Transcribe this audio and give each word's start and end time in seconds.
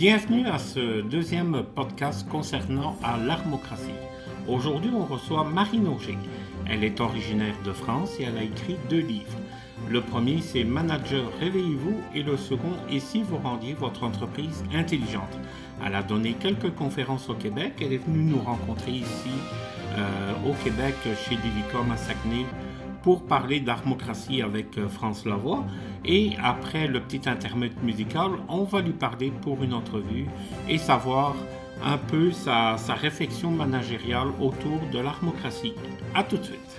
Bienvenue 0.00 0.46
à 0.46 0.58
ce 0.58 1.02
deuxième 1.02 1.62
podcast 1.74 2.26
concernant 2.26 2.96
l'armocratie. 3.26 3.92
Aujourd'hui, 4.48 4.90
on 4.94 5.04
reçoit 5.04 5.44
Marine 5.44 5.86
Auger. 5.88 6.16
Elle 6.66 6.84
est 6.84 7.02
originaire 7.02 7.54
de 7.66 7.72
France 7.74 8.18
et 8.18 8.22
elle 8.22 8.38
a 8.38 8.42
écrit 8.42 8.78
deux 8.88 9.02
livres. 9.02 9.36
Le 9.90 10.00
premier, 10.00 10.40
c'est 10.40 10.64
Manager, 10.64 11.30
réveillez-vous 11.38 12.00
et 12.14 12.22
le 12.22 12.38
second, 12.38 12.72
Et 12.90 12.98
si 12.98 13.20
vous 13.22 13.36
rendiez 13.36 13.74
votre 13.74 14.02
entreprise 14.02 14.64
intelligente? 14.72 15.38
Elle 15.84 15.94
a 15.94 16.02
donné 16.02 16.32
quelques 16.32 16.74
conférences 16.74 17.28
au 17.28 17.34
Québec. 17.34 17.74
Elle 17.82 17.92
est 17.92 18.02
venue 18.02 18.24
nous 18.24 18.40
rencontrer 18.40 18.92
ici 18.92 19.34
euh, 19.98 20.32
au 20.48 20.54
Québec 20.64 20.94
chez 21.04 21.36
Divicom 21.36 21.90
à 21.90 21.98
Saguenay 21.98 22.46
pour 23.02 23.24
parler 23.26 23.60
d'armocratie 23.60 24.42
avec 24.42 24.78
euh, 24.78 24.88
France 24.88 25.24
Lavoie. 25.24 25.64
Et 26.04 26.32
après 26.42 26.86
le 26.86 27.00
petit 27.00 27.28
intermède 27.28 27.82
musical, 27.82 28.32
on 28.48 28.64
va 28.64 28.80
lui 28.80 28.92
parler 28.92 29.32
pour 29.42 29.62
une 29.62 29.74
entrevue 29.74 30.26
et 30.68 30.78
savoir 30.78 31.34
un 31.84 31.98
peu 31.98 32.30
sa, 32.30 32.76
sa 32.76 32.94
réflexion 32.94 33.50
managériale 33.50 34.28
autour 34.40 34.80
de 34.92 34.98
l'armocratie. 34.98 35.74
A 36.14 36.22
tout 36.24 36.36
de 36.36 36.44
suite. 36.44 36.76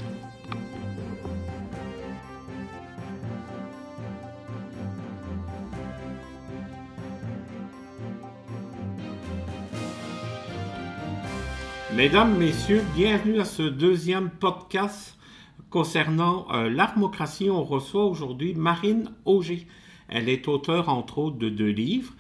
Mesdames, 11.96 12.38
Messieurs, 12.38 12.84
bienvenue 12.96 13.40
à 13.42 13.46
ce 13.46 13.64
deuxième 13.64 14.30
podcast 14.30 15.18
Concernant 15.72 16.48
euh, 16.52 16.70
l'armocratie, 16.70 17.50
on 17.50 17.64
reçoit 17.64 18.04
aujourd'hui 18.04 18.54
Marine 18.54 19.10
Auger. 19.24 19.66
Elle 20.10 20.28
est 20.28 20.50
auteure, 20.50 20.90
entre 20.90 21.18
autres, 21.20 21.38
de 21.38 21.48
deux 21.48 21.70
livres 21.70 22.14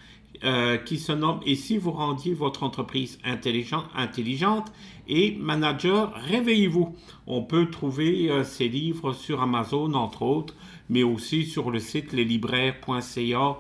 euh, 0.45 0.77
qui 0.77 0.97
se 0.97 1.11
nomment 1.11 1.41
Et 1.45 1.55
si 1.55 1.77
vous 1.77 1.91
rendiez 1.91 2.33
votre 2.33 2.63
entreprise 2.63 3.19
intelligente, 3.25 4.71
et 5.09 5.35
Manager, 5.37 6.13
réveillez-vous. 6.13 6.95
On 7.27 7.43
peut 7.43 7.69
trouver 7.69 8.31
euh, 8.31 8.45
ces 8.45 8.69
livres 8.69 9.11
sur 9.11 9.41
Amazon, 9.41 9.95
entre 9.95 10.21
autres, 10.21 10.55
mais 10.89 11.03
aussi 11.03 11.43
sur 11.43 11.71
le 11.71 11.79
site 11.79 12.13
leslibraires.ca. 12.13 13.57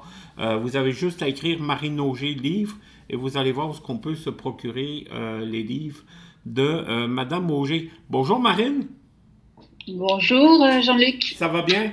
vous 0.61 0.75
avez 0.77 0.93
juste 0.93 1.21
à 1.21 1.27
écrire 1.27 1.61
Marine 1.61 1.99
Auger 1.99 2.33
livre 2.33 2.77
et 3.09 3.17
vous 3.17 3.35
allez 3.35 3.51
voir 3.51 3.69
où 3.69 3.73
qu'on 3.73 3.97
peut 3.97 4.15
se 4.15 4.29
procurer 4.29 5.07
les 5.41 5.63
livres 5.63 6.03
de 6.45 7.05
Madame 7.07 7.51
Auger. 7.51 7.91
Bonjour 8.09 8.39
Marine. 8.39 8.87
Bonjour 9.87 10.63
euh, 10.63 10.81
Jean-Luc. 10.81 11.33
Ça 11.37 11.47
va 11.47 11.63
bien? 11.63 11.91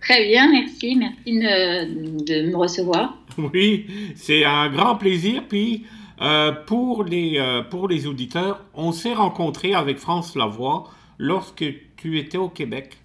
Très 0.00 0.26
bien, 0.26 0.50
merci. 0.50 0.96
Merci 0.96 1.32
de, 1.32 2.50
me 2.50 2.56
recevoir. 2.56 3.16
Oui, 3.38 3.86
c'est 4.14 4.44
un 4.44 4.70
grand 4.70 4.96
plaisir. 4.96 5.44
Puis 5.48 5.86
euh, 6.20 6.52
pour, 6.52 7.04
les, 7.04 7.38
euh, 7.38 7.62
pour 7.62 7.88
les 7.88 8.06
auditeurs, 8.06 8.62
on 8.74 8.92
s'est 8.92 9.14
rencontrés 9.14 9.74
avec 9.74 9.98
France 9.98 10.36
Lavoie 10.36 10.90
lorsque 11.18 11.64
tu 11.96 12.18
étais 12.18 12.38
au 12.38 12.48
Québec. 12.48 12.96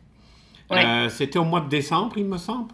C'était 1.09 1.37
au 1.37 1.43
mois 1.43 1.59
de 1.59 1.67
décembre, 1.67 2.17
il 2.17 2.25
me 2.25 2.37
semble. 2.37 2.71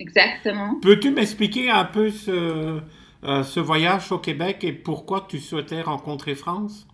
Exactement. 0.00 0.78
Peux-tu 0.82 1.10
m'expliquer 1.10 1.70
un 1.70 1.84
peu 1.84 2.10
ce, 2.10 2.80
ce 3.22 3.60
voyage 3.60 4.10
au 4.10 4.18
Québec 4.18 4.64
et 4.64 4.72
pourquoi 4.72 5.26
tu 5.28 5.38
souhaitais 5.38 5.80
rencontrer 5.80 6.34
France? 6.34 6.88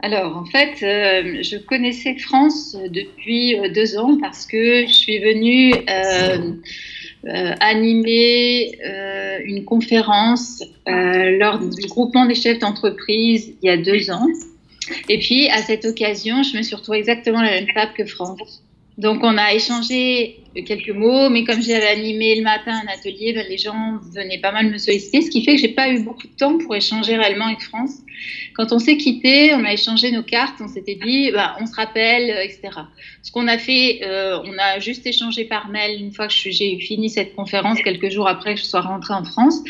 Alors, 0.00 0.36
en 0.36 0.44
fait, 0.44 0.82
euh, 0.82 1.42
je 1.42 1.56
connaissais 1.56 2.16
France 2.16 2.76
depuis 2.88 3.58
euh, 3.58 3.68
deux 3.68 3.98
ans 3.98 4.16
parce 4.20 4.46
que 4.46 4.86
je 4.86 4.92
suis 4.92 5.18
venue 5.18 5.74
euh, 5.90 6.52
animer 7.58 8.78
une 9.44 9.64
conférence 9.64 10.62
lors 10.86 11.58
du 11.58 11.86
groupement 11.88 12.26
des 12.26 12.36
chefs 12.36 12.60
d'entreprise 12.60 13.54
il 13.60 13.66
y 13.66 13.70
a 13.70 13.76
deux 13.76 14.10
ans. 14.10 14.28
Et 15.08 15.18
puis, 15.18 15.48
à 15.48 15.58
cette 15.58 15.84
occasion, 15.84 16.44
je 16.44 16.56
me 16.56 16.62
suis 16.62 16.76
retrouvée 16.76 16.98
exactement 16.98 17.42
la 17.42 17.50
même 17.50 17.66
table 17.74 17.92
que 17.96 18.06
France. 18.06 18.62
Donc, 18.98 19.22
on 19.22 19.38
a 19.38 19.54
échangé 19.54 20.40
quelques 20.66 20.90
mots, 20.90 21.30
mais 21.30 21.44
comme 21.44 21.62
j'avais 21.62 21.86
animé 21.86 22.34
le 22.34 22.42
matin 22.42 22.80
un 22.84 22.92
atelier, 22.92 23.32
ben, 23.32 23.46
les 23.48 23.56
gens 23.56 23.98
venaient 24.12 24.40
pas 24.40 24.50
mal 24.50 24.70
me 24.70 24.78
solliciter, 24.78 25.22
ce 25.22 25.30
qui 25.30 25.44
fait 25.44 25.54
que 25.54 25.60
j'ai 25.60 25.68
pas 25.68 25.88
eu 25.88 26.02
beaucoup 26.02 26.26
de 26.26 26.32
temps 26.36 26.58
pour 26.58 26.74
échanger 26.74 27.16
réellement 27.16 27.46
avec 27.46 27.60
France. 27.60 27.92
Quand 28.54 28.72
on 28.72 28.80
s'est 28.80 28.96
quitté, 28.96 29.54
on 29.54 29.64
a 29.64 29.72
échangé 29.72 30.10
nos 30.10 30.24
cartes, 30.24 30.56
on 30.60 30.66
s'était 30.66 30.96
dit, 30.96 31.30
ben, 31.30 31.54
on 31.60 31.66
se 31.66 31.76
rappelle, 31.76 32.28
euh, 32.28 32.42
etc. 32.42 32.70
Ce 33.22 33.30
qu'on 33.30 33.46
a 33.46 33.56
fait, 33.56 34.00
euh, 34.02 34.40
on 34.44 34.58
a 34.58 34.80
juste 34.80 35.06
échangé 35.06 35.44
par 35.44 35.68
mail 35.68 36.00
une 36.00 36.12
fois 36.12 36.26
que 36.26 36.34
j'ai 36.34 36.78
fini 36.80 37.08
cette 37.08 37.36
conférence, 37.36 37.80
quelques 37.82 38.10
jours 38.10 38.26
après 38.26 38.54
que 38.54 38.60
je 38.60 38.66
sois 38.66 38.80
rentrée 38.80 39.14
en 39.14 39.24
France. 39.24 39.60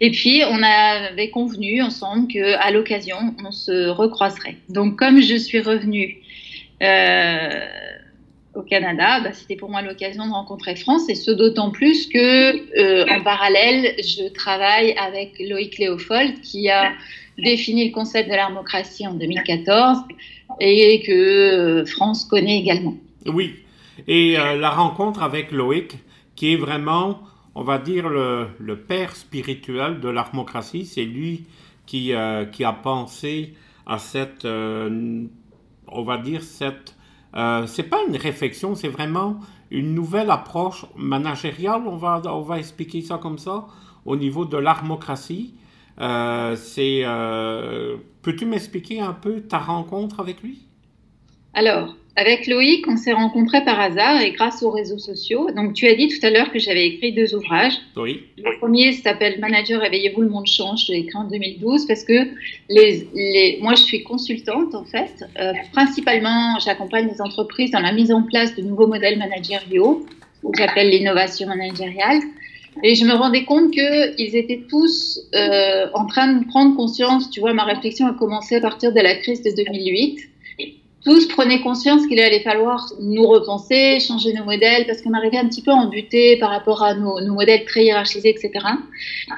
Et 0.00 0.12
puis, 0.12 0.42
on 0.48 0.62
avait 0.62 1.30
convenu 1.30 1.82
ensemble 1.82 2.28
qu'à 2.28 2.70
l'occasion, 2.70 3.34
on 3.44 3.50
se 3.50 3.88
recroiserait. 3.88 4.56
Donc, 4.68 4.96
comme 4.96 5.20
je 5.20 5.34
suis 5.34 5.60
revenue, 5.60 6.18
euh, 6.82 7.66
au 8.56 8.62
Canada, 8.62 9.20
bah, 9.20 9.32
c'était 9.32 9.56
pour 9.56 9.70
moi 9.70 9.82
l'occasion 9.82 10.26
de 10.26 10.32
rencontrer 10.32 10.76
France, 10.76 11.08
et 11.08 11.14
ce 11.14 11.30
d'autant 11.30 11.70
plus 11.70 12.06
que, 12.06 12.78
euh, 12.80 13.06
en 13.08 13.22
parallèle, 13.22 13.94
je 13.98 14.28
travaille 14.32 14.92
avec 14.92 15.34
Loïc 15.38 15.78
Léofold, 15.78 16.40
qui 16.40 16.70
a 16.70 16.92
défini 17.38 17.88
le 17.88 17.94
concept 17.94 18.30
de 18.30 18.34
l'armocratie 18.34 19.06
en 19.06 19.14
2014 19.14 19.98
et 20.60 21.02
que 21.06 21.12
euh, 21.12 21.84
France 21.84 22.24
connaît 22.24 22.58
également. 22.58 22.94
Oui, 23.26 23.54
et 24.08 24.38
euh, 24.38 24.56
la 24.56 24.70
rencontre 24.70 25.22
avec 25.22 25.52
Loïc, 25.52 25.98
qui 26.34 26.54
est 26.54 26.56
vraiment, 26.56 27.20
on 27.54 27.62
va 27.62 27.78
dire, 27.78 28.08
le, 28.08 28.76
père 28.76 29.14
spirituel 29.14 30.00
de 30.00 30.08
l'armocratie, 30.08 30.86
c'est 30.86 31.04
lui 31.04 31.44
qui 31.86 32.12
a 32.12 32.78
pensé 32.82 33.54
à 33.86 33.98
cette, 33.98 34.44
on 34.44 36.02
va 36.02 36.18
dire, 36.18 36.42
cette 36.42 36.95
euh, 37.36 37.66
c'est 37.66 37.84
pas 37.84 37.98
une 38.08 38.16
réflexion, 38.16 38.74
c'est 38.74 38.88
vraiment 38.88 39.40
une 39.70 39.94
nouvelle 39.94 40.30
approche 40.30 40.86
managériale, 40.96 41.82
on 41.86 41.96
va, 41.96 42.22
on 42.26 42.40
va 42.40 42.58
expliquer 42.58 43.02
ça 43.02 43.18
comme 43.18 43.38
ça, 43.38 43.66
au 44.04 44.16
niveau 44.16 44.44
de 44.44 44.56
l'armocratie. 44.56 45.54
Euh, 46.00 46.56
euh, 46.78 47.96
peux-tu 48.22 48.46
m'expliquer 48.46 49.00
un 49.00 49.12
peu 49.12 49.40
ta 49.42 49.58
rencontre 49.58 50.20
avec 50.20 50.42
lui? 50.42 50.66
Alors, 51.54 51.94
avec 52.16 52.46
Loïc, 52.46 52.88
on 52.88 52.96
s'est 52.96 53.12
rencontrés 53.12 53.62
par 53.62 53.78
hasard 53.78 54.22
et 54.22 54.30
grâce 54.32 54.62
aux 54.62 54.70
réseaux 54.70 54.98
sociaux. 54.98 55.50
Donc, 55.54 55.74
tu 55.74 55.86
as 55.86 55.94
dit 55.94 56.08
tout 56.08 56.24
à 56.26 56.30
l'heure 56.30 56.50
que 56.50 56.58
j'avais 56.58 56.86
écrit 56.86 57.12
deux 57.12 57.34
ouvrages. 57.34 57.74
Oui. 57.94 58.22
Le 58.38 58.58
premier 58.58 58.92
s'appelle 58.92 59.38
Manager, 59.38 59.82
réveillez-vous, 59.82 60.22
le 60.22 60.30
monde 60.30 60.46
change. 60.46 60.86
Je 60.86 60.92
l'ai 60.92 61.00
écrit 61.00 61.16
en 61.16 61.24
2012 61.24 61.86
parce 61.86 62.04
que 62.04 62.28
les, 62.70 63.06
les, 63.14 63.58
moi, 63.60 63.74
je 63.74 63.82
suis 63.82 64.02
consultante 64.02 64.74
en 64.74 64.84
fait. 64.84 65.24
Euh, 65.38 65.52
principalement, 65.72 66.58
j'accompagne 66.58 67.06
les 67.06 67.20
entreprises 67.20 67.70
dans 67.70 67.80
la 67.80 67.92
mise 67.92 68.10
en 68.10 68.22
place 68.22 68.56
de 68.56 68.62
nouveaux 68.62 68.86
modèles 68.86 69.18
managériaux, 69.18 70.06
que 70.42 70.58
j'appelle 70.58 70.88
l'innovation 70.88 71.46
managériale. 71.46 72.20
Et 72.82 72.94
je 72.94 73.04
me 73.04 73.12
rendais 73.12 73.44
compte 73.44 73.72
qu'ils 73.72 74.36
étaient 74.36 74.62
tous 74.68 75.20
euh, 75.34 75.86
en 75.92 76.06
train 76.06 76.32
de 76.32 76.46
prendre 76.46 76.76
conscience. 76.76 77.30
Tu 77.30 77.40
vois, 77.40 77.52
ma 77.52 77.64
réflexion 77.64 78.06
a 78.06 78.14
commencé 78.14 78.56
à 78.56 78.60
partir 78.60 78.92
de 78.92 79.00
la 79.00 79.16
crise 79.16 79.42
de 79.42 79.50
2008 79.50 80.30
tous 81.06 81.28
prenaient 81.28 81.60
conscience 81.60 82.04
qu'il 82.08 82.18
allait 82.18 82.42
falloir 82.42 82.92
nous 83.00 83.28
repenser, 83.28 84.00
changer 84.00 84.32
nos 84.32 84.42
modèles, 84.42 84.86
parce 84.86 85.00
qu'on 85.00 85.14
arrivait 85.14 85.36
un 85.36 85.46
petit 85.46 85.62
peu 85.62 85.70
embuté 85.70 86.36
par 86.36 86.50
rapport 86.50 86.82
à 86.82 86.94
nos, 86.94 87.24
modèles 87.32 87.64
très 87.64 87.84
hiérarchisés, 87.84 88.30
etc. 88.30 88.50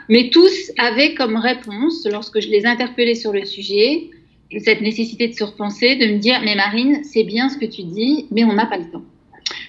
Mais 0.08 0.30
tous 0.30 0.72
avaient 0.78 1.12
comme 1.12 1.36
réponse, 1.36 2.08
lorsque 2.10 2.40
je 2.40 2.48
les 2.48 2.64
interpellais 2.64 3.14
sur 3.14 3.34
le 3.34 3.44
sujet, 3.44 4.08
cette 4.64 4.80
nécessité 4.80 5.28
de 5.28 5.34
se 5.34 5.44
repenser, 5.44 5.96
de 5.96 6.06
me 6.06 6.16
dire, 6.16 6.40
mais 6.42 6.54
Marine, 6.54 7.04
c'est 7.04 7.24
bien 7.24 7.50
ce 7.50 7.58
que 7.58 7.66
tu 7.66 7.82
dis, 7.82 8.24
mais 8.30 8.44
on 8.44 8.54
n'a 8.54 8.64
pas 8.64 8.78
le 8.78 8.90
temps. 8.90 9.02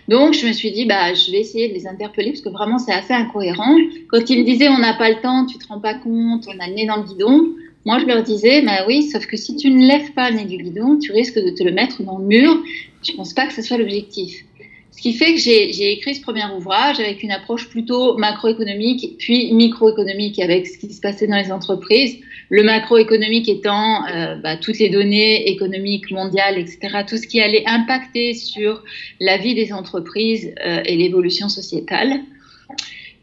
Donc, 0.07 0.33
je 0.33 0.47
me 0.47 0.53
suis 0.53 0.71
dit, 0.71 0.85
bah, 0.85 1.13
je 1.13 1.31
vais 1.31 1.41
essayer 1.41 1.67
de 1.67 1.73
les 1.73 1.85
interpeller 1.85 2.29
parce 2.29 2.41
que 2.41 2.49
vraiment, 2.49 2.79
c'est 2.79 2.93
assez 2.93 3.13
incohérent. 3.13 3.75
Quand 4.07 4.29
ils 4.29 4.40
me 4.40 4.45
disaient, 4.45 4.69
on 4.69 4.79
n'a 4.79 4.93
pas 4.93 5.09
le 5.09 5.19
temps, 5.19 5.45
tu 5.45 5.57
te 5.57 5.67
rends 5.67 5.81
pas 5.81 5.95
compte, 5.95 6.47
on 6.47 6.59
a 6.59 6.67
le 6.67 6.75
nez 6.75 6.85
dans 6.85 6.95
le 6.95 7.03
guidon, 7.03 7.49
moi, 7.85 7.97
je 7.99 8.05
leur 8.05 8.23
disais, 8.23 8.61
bah 8.61 8.85
oui, 8.87 9.03
sauf 9.03 9.26
que 9.26 9.37
si 9.37 9.55
tu 9.55 9.70
ne 9.70 9.87
lèves 9.87 10.11
pas 10.14 10.29
le 10.29 10.37
nez 10.37 10.46
du 10.46 10.58
guidon, 10.58 10.97
tu 10.99 11.11
risques 11.11 11.40
de 11.40 11.52
te 11.52 11.64
le 11.64 11.72
mettre 11.72 12.03
dans 12.03 12.17
le 12.17 12.26
mur. 12.26 12.61
Je 13.03 13.14
ne 13.14 13.17
pense 13.17 13.34
pas 13.34 13.47
que 13.47 13.53
ce 13.53 13.61
soit 13.61 13.78
l'objectif. 13.78 14.43
Ce 14.91 15.02
qui 15.02 15.14
fait 15.14 15.34
que 15.34 15.40
j'ai 15.40 15.93
écrit 15.93 16.14
ce 16.14 16.22
premier 16.22 16.43
ouvrage 16.58 16.99
avec 16.99 17.23
une 17.23 17.31
approche 17.31 17.70
plutôt 17.70 18.17
macroéconomique, 18.17 19.16
puis 19.17 19.53
microéconomique 19.53 20.40
avec 20.40 20.67
ce 20.67 20.78
qui 20.78 20.91
se 20.91 20.99
passait 20.99 21.28
dans 21.28 21.37
les 21.37 21.53
entreprises. 21.53 22.17
Le 22.49 22.64
macroéconomique 22.64 23.47
étant 23.47 24.05
euh, 24.08 24.35
bah, 24.35 24.58
toutes 24.58 24.79
les 24.79 24.90
données 24.90 25.47
économiques 25.49 26.11
mondiales, 26.11 26.58
etc., 26.58 27.03
tout 27.08 27.16
ce 27.16 27.28
qui 27.28 27.40
allait 27.40 27.64
impacter 27.66 28.34
sur 28.34 28.84
la 29.22 29.37
vie 29.37 29.55
des 29.55 29.72
entreprises 29.72 30.53
euh, 30.66 30.81
et 30.84 30.97
l'évolution 30.97 31.47
sociétale 31.47 32.20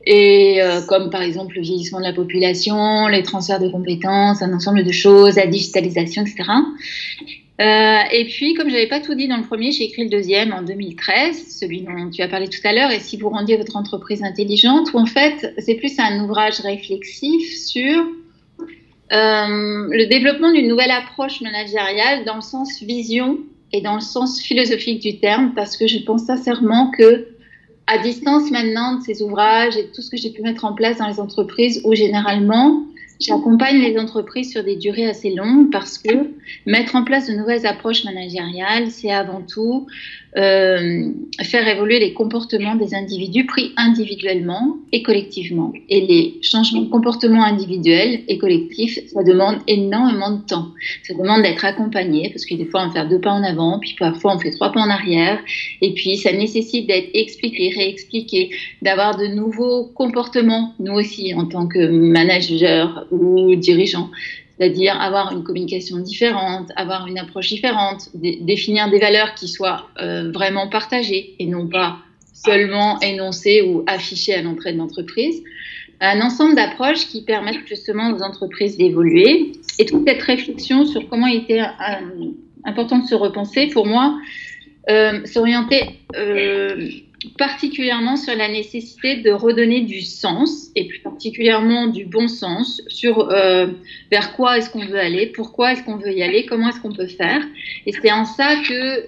et 0.06 0.62
euh, 0.62 0.80
comme 0.82 1.10
par 1.10 1.22
exemple 1.22 1.56
le 1.56 1.62
vieillissement 1.62 1.98
de 1.98 2.04
la 2.04 2.12
population, 2.12 3.08
les 3.08 3.22
transferts 3.24 3.60
de 3.60 3.68
compétences, 3.68 4.40
un 4.40 4.54
ensemble 4.54 4.84
de 4.84 4.92
choses, 4.92 5.34
la 5.36 5.46
digitalisation, 5.46 6.22
etc. 6.22 6.44
Euh, 7.58 7.98
et 8.12 8.26
puis, 8.26 8.54
comme 8.54 8.68
je 8.68 8.74
n'avais 8.74 8.88
pas 8.88 9.00
tout 9.00 9.14
dit 9.14 9.28
dans 9.28 9.38
le 9.38 9.42
premier, 9.42 9.72
j'ai 9.72 9.84
écrit 9.84 10.04
le 10.04 10.10
deuxième 10.10 10.52
en 10.52 10.62
2013, 10.62 11.58
celui 11.58 11.80
dont 11.80 12.10
tu 12.10 12.20
as 12.22 12.28
parlé 12.28 12.48
tout 12.48 12.60
à 12.64 12.72
l'heure, 12.72 12.90
et 12.90 13.00
si 13.00 13.16
vous 13.16 13.30
rendiez 13.30 13.56
votre 13.56 13.76
entreprise 13.76 14.22
intelligente, 14.22 14.92
où 14.92 14.98
en 14.98 15.06
fait, 15.06 15.54
c'est 15.58 15.74
plus 15.74 15.98
un 15.98 16.22
ouvrage 16.22 16.60
réflexif 16.60 17.56
sur 17.56 18.04
euh, 19.12 19.88
le 19.90 20.06
développement 20.06 20.52
d'une 20.52 20.68
nouvelle 20.68 20.90
approche 20.90 21.40
managériale 21.40 22.24
dans 22.26 22.36
le 22.36 22.42
sens 22.42 22.82
vision 22.82 23.38
et 23.72 23.80
dans 23.80 23.94
le 23.94 24.00
sens 24.00 24.40
philosophique 24.40 25.00
du 25.00 25.18
terme, 25.18 25.54
parce 25.56 25.78
que 25.78 25.86
je 25.86 25.98
pense 25.98 26.24
sincèrement 26.24 26.90
que 26.90 27.26
à 27.86 27.98
distance 27.98 28.50
maintenant 28.50 28.98
de 28.98 29.02
ces 29.02 29.22
ouvrages 29.22 29.76
et 29.76 29.84
de 29.84 29.88
tout 29.88 30.02
ce 30.02 30.10
que 30.10 30.16
j'ai 30.16 30.30
pu 30.30 30.42
mettre 30.42 30.64
en 30.64 30.74
place 30.74 30.98
dans 30.98 31.06
les 31.06 31.20
entreprises, 31.20 31.80
où 31.84 31.94
généralement 31.94 32.82
J'accompagne 33.18 33.78
les 33.78 33.98
entreprises 33.98 34.50
sur 34.50 34.62
des 34.62 34.76
durées 34.76 35.08
assez 35.08 35.30
longues 35.30 35.70
parce 35.70 35.96
que 35.96 36.34
mettre 36.66 36.96
en 36.96 37.04
place 37.04 37.28
de 37.28 37.32
nouvelles 37.32 37.66
approches 37.66 38.04
managériales, 38.04 38.90
c'est 38.90 39.10
avant 39.10 39.40
tout 39.40 39.86
euh, 40.36 41.12
faire 41.42 41.66
évoluer 41.66 41.98
les 41.98 42.12
comportements 42.12 42.74
des 42.74 42.94
individus 42.94 43.46
pris 43.46 43.72
individuellement 43.76 44.76
et 44.92 45.02
collectivement. 45.02 45.72
Et 45.88 46.00
les 46.02 46.38
changements 46.42 46.82
de 46.82 46.90
comportement 46.90 47.42
individuels 47.42 48.20
et 48.28 48.36
collectifs, 48.36 48.98
ça 49.12 49.22
demande 49.22 49.58
énormément 49.66 50.32
de 50.32 50.42
temps. 50.44 50.68
Ça 51.04 51.14
demande 51.14 51.42
d'être 51.42 51.64
accompagné 51.64 52.28
parce 52.30 52.44
que 52.44 52.54
des 52.54 52.66
fois 52.66 52.86
on 52.86 52.90
fait 52.90 53.08
deux 53.08 53.20
pas 53.20 53.32
en 53.32 53.42
avant, 53.42 53.78
puis 53.78 53.96
parfois 53.98 54.36
on 54.36 54.38
fait 54.38 54.50
trois 54.50 54.72
pas 54.72 54.80
en 54.80 54.90
arrière. 54.90 55.38
Et 55.80 55.94
puis 55.94 56.16
ça 56.18 56.32
nécessite 56.32 56.86
d'être 56.86 57.08
expliqué, 57.14 57.70
réexpliqué, 57.74 58.50
d'avoir 58.82 59.16
de 59.16 59.26
nouveaux 59.26 59.84
comportements, 59.84 60.74
nous 60.78 60.92
aussi 60.92 61.32
en 61.34 61.46
tant 61.46 61.66
que 61.66 61.88
manager 61.88 63.06
ou 63.10 63.54
dirigeants 63.54 64.10
c'est-à-dire 64.58 65.00
avoir 65.00 65.32
une 65.32 65.44
communication 65.44 65.98
différente, 65.98 66.70
avoir 66.76 67.06
une 67.06 67.18
approche 67.18 67.48
différente, 67.48 68.08
définir 68.14 68.90
des 68.90 68.98
valeurs 68.98 69.34
qui 69.34 69.48
soient 69.48 69.88
euh, 70.00 70.30
vraiment 70.32 70.68
partagées 70.68 71.34
et 71.38 71.46
non 71.46 71.66
pas 71.66 71.98
seulement 72.32 73.00
énoncées 73.00 73.62
ou 73.62 73.84
affichées 73.86 74.34
à 74.34 74.42
l'entrée 74.42 74.72
de 74.72 74.78
l'entreprise. 74.78 75.42
Un 76.00 76.20
ensemble 76.20 76.54
d'approches 76.54 77.06
qui 77.08 77.22
permettent 77.22 77.66
justement 77.66 78.12
aux 78.12 78.22
entreprises 78.22 78.76
d'évoluer 78.76 79.52
et 79.78 79.86
toute 79.86 80.06
cette 80.06 80.22
réflexion 80.22 80.84
sur 80.84 81.08
comment 81.08 81.26
il 81.26 81.42
était 81.42 81.60
euh, 81.60 81.64
important 82.64 82.98
de 82.98 83.06
se 83.06 83.14
repenser, 83.14 83.68
pour 83.68 83.86
moi, 83.86 84.18
euh, 84.90 85.24
s'orienter 85.24 86.00
euh, 86.14 86.88
particulièrement 87.38 88.16
sur 88.16 88.36
la 88.36 88.48
nécessité 88.48 89.16
de 89.16 89.30
redonner 89.30 89.82
du 89.82 90.02
sens, 90.02 90.70
et 90.74 90.86
plus 90.86 91.00
particulièrement 91.00 91.86
du 91.86 92.04
bon 92.04 92.28
sens, 92.28 92.82
sur 92.88 93.30
euh, 93.30 93.68
vers 94.10 94.34
quoi 94.34 94.58
est-ce 94.58 94.70
qu'on 94.70 94.84
veut 94.84 94.98
aller, 94.98 95.26
pourquoi 95.26 95.72
est-ce 95.72 95.82
qu'on 95.82 95.96
veut 95.96 96.12
y 96.12 96.22
aller, 96.22 96.46
comment 96.46 96.68
est-ce 96.68 96.80
qu'on 96.80 96.92
peut 96.92 97.06
faire. 97.06 97.42
Et 97.86 97.92
c'est 97.92 98.12
en 98.12 98.24
ça 98.24 98.56
que 98.68 99.06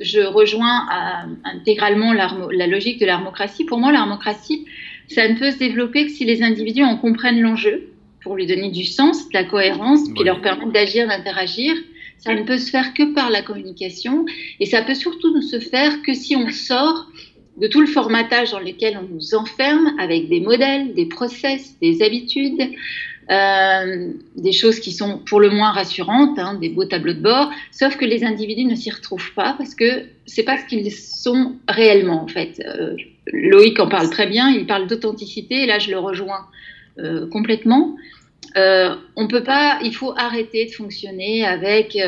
je 0.00 0.20
rejoins 0.20 0.86
intégralement 1.44 2.12
la 2.12 2.66
logique 2.66 3.00
de 3.00 3.06
l'armocratie. 3.06 3.64
Pour 3.64 3.78
moi, 3.78 3.92
l'armocratie, 3.92 4.66
ça 5.08 5.28
ne 5.28 5.38
peut 5.38 5.50
se 5.50 5.58
développer 5.58 6.06
que 6.06 6.12
si 6.12 6.24
les 6.24 6.42
individus 6.42 6.84
en 6.84 6.96
comprennent 6.96 7.40
l'enjeu, 7.40 7.90
pour 8.26 8.34
lui 8.34 8.46
donner 8.46 8.70
du 8.70 8.84
sens, 8.84 9.28
de 9.28 9.34
la 9.34 9.44
cohérence, 9.44 10.00
qui 10.16 10.24
leur 10.24 10.42
permettent 10.42 10.72
d'agir, 10.72 11.06
d'interagir. 11.06 11.74
Ça 12.18 12.34
ne 12.34 12.42
peut 12.42 12.58
se 12.58 12.70
faire 12.70 12.92
que 12.92 13.14
par 13.14 13.30
la 13.30 13.42
communication 13.42 14.24
et 14.58 14.66
ça 14.66 14.82
peut 14.82 14.94
surtout 14.94 15.32
ne 15.32 15.40
se 15.40 15.60
faire 15.60 16.02
que 16.02 16.12
si 16.12 16.34
on 16.34 16.50
sort 16.50 17.06
de 17.56 17.66
tout 17.66 17.80
le 17.80 17.86
formatage 17.86 18.50
dans 18.50 18.60
lequel 18.60 18.98
on 18.98 19.14
nous 19.14 19.34
enferme 19.34 19.94
avec 19.98 20.28
des 20.28 20.40
modèles, 20.40 20.94
des 20.94 21.06
process, 21.06 21.78
des 21.80 22.02
habitudes, 22.02 22.70
euh, 23.30 24.12
des 24.36 24.52
choses 24.52 24.78
qui 24.78 24.92
sont 24.92 25.18
pour 25.18 25.40
le 25.40 25.50
moins 25.50 25.72
rassurantes, 25.72 26.38
hein, 26.38 26.54
des 26.60 26.68
beaux 26.68 26.84
tableaux 26.84 27.14
de 27.14 27.20
bord, 27.20 27.50
sauf 27.72 27.96
que 27.96 28.04
les 28.04 28.22
individus 28.22 28.66
ne 28.66 28.76
s'y 28.76 28.90
retrouvent 28.90 29.32
pas 29.34 29.54
parce 29.58 29.74
que 29.74 30.04
c'est 30.26 30.44
pas 30.44 30.58
ce 30.58 30.66
qu'ils 30.66 30.92
sont 30.92 31.56
réellement 31.68 32.22
en 32.22 32.28
fait. 32.28 32.62
Euh, 32.64 32.94
Loïc 33.32 33.80
en 33.80 33.88
parle 33.88 34.10
très 34.10 34.28
bien, 34.28 34.50
il 34.50 34.66
parle 34.66 34.86
d'authenticité 34.86 35.62
et 35.62 35.66
là 35.66 35.80
je 35.80 35.90
le 35.90 35.98
rejoins 35.98 36.46
euh, 36.98 37.26
complètement. 37.28 37.96
on 38.54 39.28
peut 39.28 39.42
pas, 39.42 39.80
il 39.82 39.94
faut 39.94 40.14
arrêter 40.16 40.66
de 40.66 40.70
fonctionner 40.70 41.44
avec 41.44 41.98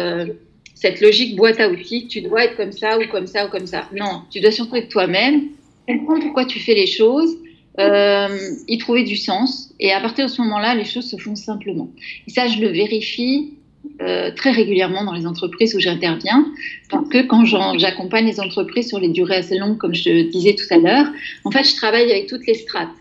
cette 0.81 1.01
logique 1.01 1.35
boîte 1.35 1.59
à 1.59 1.69
outils, 1.69 2.07
tu 2.07 2.21
dois 2.21 2.45
être 2.45 2.57
comme 2.57 2.71
ça 2.71 2.99
ou 2.99 3.03
comme 3.11 3.27
ça 3.27 3.47
ou 3.47 3.49
comme 3.49 3.67
ça. 3.67 3.89
Non, 3.97 4.23
tu 4.31 4.41
dois 4.41 4.53
surtout 4.53 4.77
être 4.77 4.89
toi-même, 4.89 5.49
comprendre 5.89 6.23
pourquoi 6.23 6.45
tu 6.45 6.61
fais 6.61 6.75
les 6.75 6.87
choses, 6.87 7.37
euh, 7.81 8.39
y 8.69 8.79
trouver 8.79 9.03
du 9.03 9.17
sens. 9.17 9.75
Et 9.81 9.93
à 9.93 10.01
partir 10.01 10.27
de 10.27 10.31
ce 10.31 10.41
moment-là, 10.43 10.77
les 10.77 10.85
choses 10.85 11.11
se 11.11 11.17
font 11.17 11.35
simplement. 11.35 11.91
Et 12.29 12.31
ça, 12.31 12.47
je 12.47 12.61
le 12.61 12.69
vérifie 12.69 13.55
euh, 14.03 14.31
très 14.37 14.53
régulièrement 14.53 15.03
dans 15.03 15.15
les 15.15 15.27
entreprises 15.27 15.75
où 15.75 15.81
j'interviens, 15.81 16.47
parce 16.91 17.09
que 17.09 17.27
quand 17.27 17.45
j'accompagne 17.77 18.27
les 18.27 18.39
entreprises 18.39 18.89
sur 18.89 19.01
les 19.01 19.09
durées 19.09 19.37
assez 19.37 19.59
longues, 19.59 19.79
comme 19.79 19.97
je 19.97 20.31
disais 20.31 20.55
tout 20.55 20.73
à 20.73 20.79
l'heure, 20.79 21.07
en 21.45 21.51
fait, 21.51 21.65
je 21.65 21.75
travaille 21.75 22.09
avec 22.09 22.29
toutes 22.29 22.47
les 22.47 22.55
strates 22.55 22.95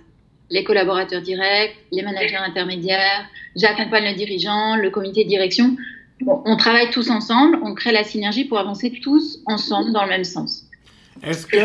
les 0.50 0.64
collaborateurs 0.64 1.22
directs, 1.22 1.76
les 1.92 2.04
managers 2.04 2.38
intermédiaires, 2.38 3.26
j'accompagne 3.56 4.06
le 4.06 4.16
dirigeant, 4.16 4.76
le 4.78 4.90
comité 4.90 5.24
de 5.24 5.30
direction 5.30 5.76
on 6.26 6.58
travaille 6.58 6.90
tous 6.92 7.10
ensemble, 7.10 7.60
on 7.64 7.74
crée 7.74 7.92
la 7.92 8.04
synergie 8.04 8.46
pour 8.46 8.58
avancer 8.58 8.92
tous 9.04 9.40
ensemble 9.46 9.94
dans 9.94 10.04
le 10.04 10.10
même 10.10 10.24
sens. 10.24 10.66
Est-ce 11.22 11.46
que 11.46 11.58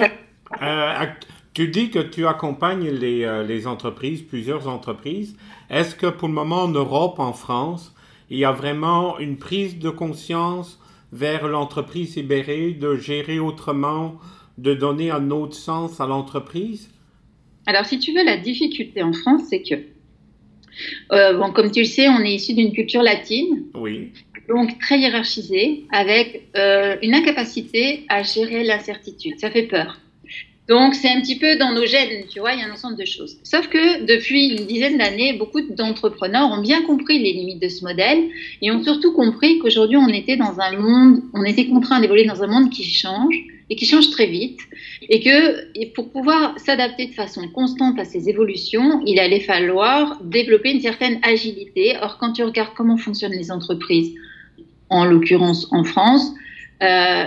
euh, 0.60 1.06
tu 1.54 1.68
dis 1.68 1.90
que 1.90 1.98
tu 1.98 2.26
accompagnes 2.26 2.90
les, 2.90 3.24
euh, 3.24 3.44
les 3.44 3.66
entreprises, 3.66 4.22
plusieurs 4.22 4.68
entreprises. 4.68 5.36
Est-ce 5.70 5.94
que 5.94 6.06
pour 6.06 6.28
le 6.28 6.34
moment 6.34 6.62
en 6.62 6.68
Europe, 6.68 7.18
en 7.18 7.32
France, 7.32 7.94
il 8.30 8.38
y 8.38 8.44
a 8.44 8.52
vraiment 8.52 9.18
une 9.18 9.36
prise 9.36 9.78
de 9.78 9.90
conscience 9.90 10.78
vers 11.12 11.46
l'entreprise 11.48 12.16
libérée 12.16 12.72
de 12.72 12.96
gérer 12.96 13.38
autrement, 13.38 14.18
de 14.58 14.72
donner 14.72 15.10
un 15.10 15.30
autre 15.30 15.54
sens 15.54 16.00
à 16.00 16.06
l'entreprise? 16.06 16.90
Alors, 17.66 17.84
si 17.84 17.98
tu 17.98 18.12
veux, 18.12 18.24
la 18.24 18.38
difficulté 18.38 19.02
en 19.02 19.12
France, 19.12 19.42
c'est 19.48 19.62
que, 19.62 19.74
euh, 21.12 21.36
bon, 21.36 21.52
comme 21.52 21.70
tu 21.70 21.80
le 21.80 21.86
sais, 21.86 22.08
on 22.08 22.20
est 22.20 22.34
issu 22.34 22.54
d'une 22.54 22.72
culture 22.72 23.02
latine. 23.02 23.64
Oui 23.74 24.12
donc 24.48 24.78
très 24.78 24.98
hiérarchisé, 24.98 25.84
avec 25.92 26.48
euh, 26.56 26.96
une 27.02 27.14
incapacité 27.14 28.04
à 28.08 28.22
gérer 28.22 28.64
l'incertitude. 28.64 29.38
Ça 29.38 29.50
fait 29.50 29.64
peur. 29.64 29.98
Donc 30.68 30.94
c'est 30.94 31.08
un 31.08 31.20
petit 31.20 31.38
peu 31.38 31.56
dans 31.56 31.72
nos 31.72 31.84
gènes, 31.84 32.24
tu 32.30 32.38
vois, 32.38 32.52
il 32.52 32.60
y 32.60 32.62
a 32.62 32.66
un 32.66 32.72
ensemble 32.72 32.96
de 32.96 33.04
choses. 33.04 33.36
Sauf 33.42 33.68
que 33.68 34.04
depuis 34.06 34.50
une 34.56 34.66
dizaine 34.66 34.96
d'années, 34.96 35.32
beaucoup 35.32 35.60
d'entrepreneurs 35.60 36.52
ont 36.52 36.62
bien 36.62 36.82
compris 36.82 37.18
les 37.18 37.32
limites 37.32 37.60
de 37.60 37.68
ce 37.68 37.84
modèle 37.84 38.28
et 38.62 38.70
ont 38.70 38.82
surtout 38.82 39.12
compris 39.12 39.58
qu'aujourd'hui 39.58 39.96
on 39.96 40.08
était 40.08 40.36
dans 40.36 40.60
un 40.60 40.76
monde, 40.78 41.22
on 41.34 41.42
était 41.42 41.66
contraint 41.66 42.00
d'évoluer 42.00 42.24
dans 42.24 42.44
un 42.44 42.46
monde 42.46 42.70
qui 42.70 42.84
change 42.84 43.34
et 43.70 43.74
qui 43.74 43.86
change 43.86 44.10
très 44.10 44.26
vite 44.26 44.60
et 45.08 45.20
que 45.20 45.92
pour 45.94 46.12
pouvoir 46.12 46.56
s'adapter 46.58 47.06
de 47.06 47.12
façon 47.12 47.48
constante 47.48 47.98
à 47.98 48.04
ces 48.04 48.28
évolutions, 48.28 49.02
il 49.04 49.18
allait 49.18 49.40
falloir 49.40 50.20
développer 50.22 50.70
une 50.70 50.80
certaine 50.80 51.18
agilité. 51.22 51.96
Or 52.00 52.18
quand 52.18 52.34
tu 52.34 52.44
regardes 52.44 52.74
comment 52.76 52.96
fonctionnent 52.96 53.32
les 53.32 53.50
entreprises, 53.50 54.14
en 54.92 55.04
l'occurrence 55.06 55.66
en 55.72 55.84
France, 55.84 56.32
euh, 56.82 57.24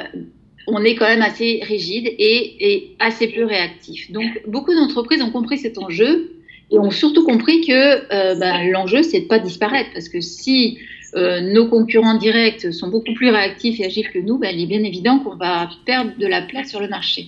on 0.68 0.84
est 0.84 0.96
quand 0.96 1.08
même 1.08 1.22
assez 1.22 1.62
rigide 1.64 2.08
et, 2.18 2.96
assez 3.00 3.28
peu 3.28 3.44
réactif. 3.46 4.12
Donc, 4.12 4.42
beaucoup 4.48 4.74
d'entreprises 4.74 5.22
ont 5.22 5.32
compris 5.32 5.58
cet 5.58 5.78
enjeu 5.78 6.32
et 6.72 6.80
ont 6.80 6.92
surtout 6.92 7.24
compris 7.24 7.62
que 7.62 8.14
euh, 8.14 8.36
bah, 8.36 8.64
l'enjeu, 8.64 9.04
c'est 9.04 9.20
de 9.20 9.24
ne 9.24 9.30
pas 9.30 9.40
disparaître. 9.40 9.90
Parce 9.94 10.10
que 10.10 10.22
si 10.22 10.80
euh, 11.16 11.42
nos 11.42 11.68
concurrents 11.68 12.18
directs 12.18 12.72
sont 12.74 12.90
beaucoup 12.90 13.14
plus 13.14 13.30
réactifs 13.30 13.80
et 13.80 13.86
agiles 13.86 14.10
que 14.12 14.20
nous, 14.20 14.38
bah, 14.38 14.52
il 14.52 14.62
est 14.62 14.68
bien 14.68 14.84
évident 14.84 15.20
qu'on 15.20 15.36
va 15.36 15.70
perdre 15.86 16.12
de 16.18 16.28
la 16.28 16.42
place 16.42 16.70
sur 16.70 16.80
le 16.80 16.88
marché. 16.88 17.28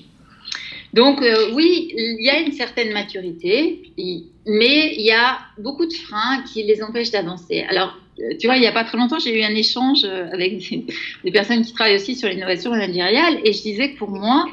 Donc, 0.94 1.22
oui, 1.54 1.94
il 1.96 2.26
y 2.26 2.30
a 2.30 2.40
une 2.40 2.54
certaine 2.54 2.92
maturité, 2.94 3.84
mais 4.48 4.96
il 4.98 5.06
y 5.06 5.12
a 5.12 5.38
beaucoup 5.60 5.86
de 5.86 5.94
freins 5.94 6.44
qui 6.52 6.64
les 6.64 6.82
empêchent 6.82 7.12
d'avancer. 7.12 7.66
Alors, 7.70 7.94
tu 8.40 8.48
vois, 8.48 8.58
il 8.58 8.62
n'y 8.62 8.68
a 8.68 8.72
pas 8.72 8.84
très 8.84 8.98
longtemps, 8.98 9.20
j'ai 9.20 9.40
eu 9.40 9.44
un 9.44 9.56
échange 9.56 10.04
euh, 10.04 10.28
avec 10.32 10.58
des, 11.24 11.32
personnes 11.32 11.64
qui 11.64 11.74
travaillent 11.74 11.96
aussi 11.96 12.16
sur 12.16 12.30
l'innovation 12.30 12.72
managériale 12.72 13.40
et 13.44 13.54
je 13.54 13.62
disais 13.62 13.92
que 13.94 13.98
pour 13.98 14.10
moi, 14.10 14.48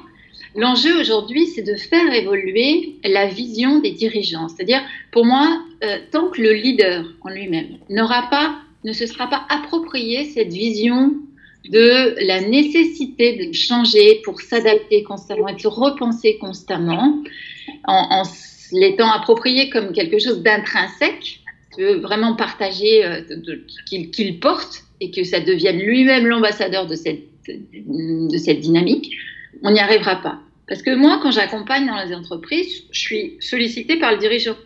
l'enjeu 0.55 1.01
aujourd'hui, 1.01 1.47
c'est 1.47 1.63
de 1.63 1.75
faire 1.77 2.13
évoluer 2.13 2.97
la 3.05 3.27
vision 3.27 3.79
des 3.81 3.93
dirigeants. 3.93 4.49
C'est-à-dire, 4.49 4.83
pour 5.11 5.25
moi, 5.25 5.63
euh, 5.83 5.99
tant 6.13 6.29
que 6.29 6.43
le 6.43 6.53
leader 6.53 7.05
en 7.23 7.31
lui-même 7.31 7.79
n'aura 7.89 8.29
pas, 8.31 8.57
ne 8.85 8.93
se 8.93 9.07
sera 9.07 9.29
pas 9.29 9.47
approprié 9.49 10.25
cette 10.27 10.53
vision 10.53 11.15
de 11.71 12.15
la 12.27 12.43
nécessité 12.43 13.47
de 13.47 13.53
changer 13.55 14.21
pour 14.25 14.41
s'adapter 14.43 15.03
constamment 15.03 15.49
et 15.49 15.55
de 15.55 15.61
se 15.61 15.69
repenser 15.69 16.37
constamment 16.37 17.23
en, 17.87 18.21
en 18.21 18.23
l'étant 18.73 19.11
approprié 19.11 19.71
comme 19.71 19.93
quelque 19.93 20.19
chose 20.19 20.43
d'intrinsèque, 20.43 21.41
veut 21.79 21.97
vraiment 21.97 22.35
partager, 22.35 23.05
euh, 23.05 23.21
qu'il 23.87 24.41
porte 24.41 24.85
et 25.01 25.11
que 25.11 25.25
ça 25.25 25.41
devienne 25.41 25.79
lui-même 25.79 26.27
l'ambassadeur 26.27 26.87
de 26.87 26.95
cette, 26.95 27.25
de 27.49 28.37
cette 28.39 28.61
dynamique, 28.61 29.15
on 29.63 29.71
n'y 29.71 29.81
arrivera 29.81 30.17
pas. 30.17 30.41
Parce 30.69 30.83
que 30.83 30.95
moi, 30.95 31.21
quand 31.23 31.31
j'accompagne 31.31 31.87
dans 31.87 32.03
les 32.03 32.15
entreprises, 32.15 32.85
je 32.91 32.99
suis 32.99 33.37
sollicitée 33.41 33.99
par 33.99 34.13
le 34.13 34.19
dirigeant. 34.19 34.57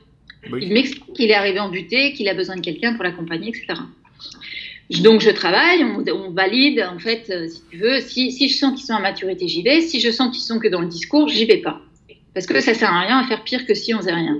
Il 0.60 0.72
m'explique 0.72 1.12
qu'il 1.14 1.30
est 1.30 1.34
arrivé 1.34 1.58
en 1.58 1.68
butée, 1.68 2.12
qu'il 2.12 2.28
a 2.28 2.34
besoin 2.34 2.56
de 2.56 2.60
quelqu'un 2.60 2.94
pour 2.94 3.04
l'accompagner, 3.04 3.48
etc. 3.48 3.80
Donc 5.02 5.20
je 5.20 5.30
travaille, 5.30 5.84
on, 5.84 6.30
valide, 6.30 6.86
en 6.90 6.98
fait, 6.98 7.28
euh, 7.30 7.46
si 7.48 7.62
tu 7.70 7.76
veux, 7.76 8.00
si, 8.00 8.32
si 8.32 8.48
je 8.48 8.56
sens 8.56 8.74
qu'ils 8.74 8.86
sont 8.86 8.94
à 8.94 9.00
maturité, 9.00 9.46
j'y 9.46 9.62
vais. 9.62 9.80
Si 9.82 10.00
je 10.00 10.10
sens 10.10 10.34
qu'ils 10.34 10.44
sont 10.44 10.58
que 10.58 10.68
dans 10.68 10.80
le 10.80 10.88
discours, 10.88 11.28
j'y 11.28 11.44
vais 11.44 11.58
pas. 11.58 11.82
Parce 12.32 12.46
que 12.46 12.60
ça 12.60 12.72
sert 12.72 12.92
à 12.92 13.00
rien 13.00 13.18
à 13.18 13.26
faire 13.26 13.44
pire 13.44 13.66
que 13.66 13.74
si 13.74 13.92
on 13.92 13.98
faisait 13.98 14.14
rien. 14.14 14.38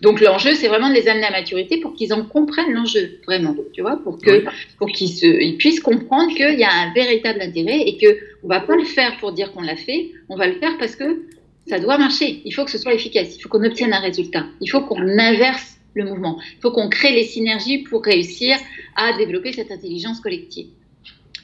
Donc 0.00 0.20
l'enjeu, 0.20 0.54
c'est 0.54 0.68
vraiment 0.68 0.88
de 0.88 0.94
les 0.94 1.08
amener 1.08 1.26
à 1.26 1.30
maturité 1.30 1.78
pour 1.78 1.94
qu'ils 1.94 2.12
en 2.12 2.24
comprennent 2.24 2.72
l'enjeu, 2.72 3.20
vraiment, 3.26 3.54
tu 3.72 3.82
vois, 3.82 3.96
pour 4.02 4.18
que 4.18 4.44
pour 4.78 4.88
qu'ils 4.88 5.08
se, 5.08 5.26
ils 5.26 5.56
puissent 5.56 5.80
comprendre 5.80 6.34
qu'il 6.34 6.58
y 6.58 6.64
a 6.64 6.72
un 6.72 6.92
véritable 6.92 7.40
intérêt 7.40 7.80
et 7.80 7.96
que 7.98 8.18
on 8.42 8.48
va 8.48 8.60
pas 8.60 8.76
le 8.76 8.84
faire 8.84 9.16
pour 9.18 9.32
dire 9.32 9.52
qu'on 9.52 9.62
l'a 9.62 9.76
fait, 9.76 10.10
on 10.28 10.36
va 10.36 10.46
le 10.46 10.54
faire 10.54 10.76
parce 10.78 10.96
que 10.96 11.22
ça 11.66 11.78
doit 11.78 11.98
marcher. 11.98 12.42
Il 12.44 12.52
faut 12.52 12.64
que 12.64 12.70
ce 12.70 12.78
soit 12.78 12.94
efficace. 12.94 13.36
Il 13.36 13.40
faut 13.40 13.48
qu'on 13.48 13.64
obtienne 13.64 13.92
un 13.92 14.00
résultat. 14.00 14.44
Il 14.60 14.68
faut 14.68 14.80
qu'on 14.80 15.00
inverse 15.00 15.76
le 15.94 16.04
mouvement. 16.04 16.40
Il 16.56 16.60
faut 16.60 16.72
qu'on 16.72 16.88
crée 16.88 17.12
les 17.12 17.24
synergies 17.24 17.78
pour 17.78 18.04
réussir 18.04 18.56
à 18.96 19.16
développer 19.16 19.52
cette 19.52 19.70
intelligence 19.70 20.20
collective. 20.20 20.66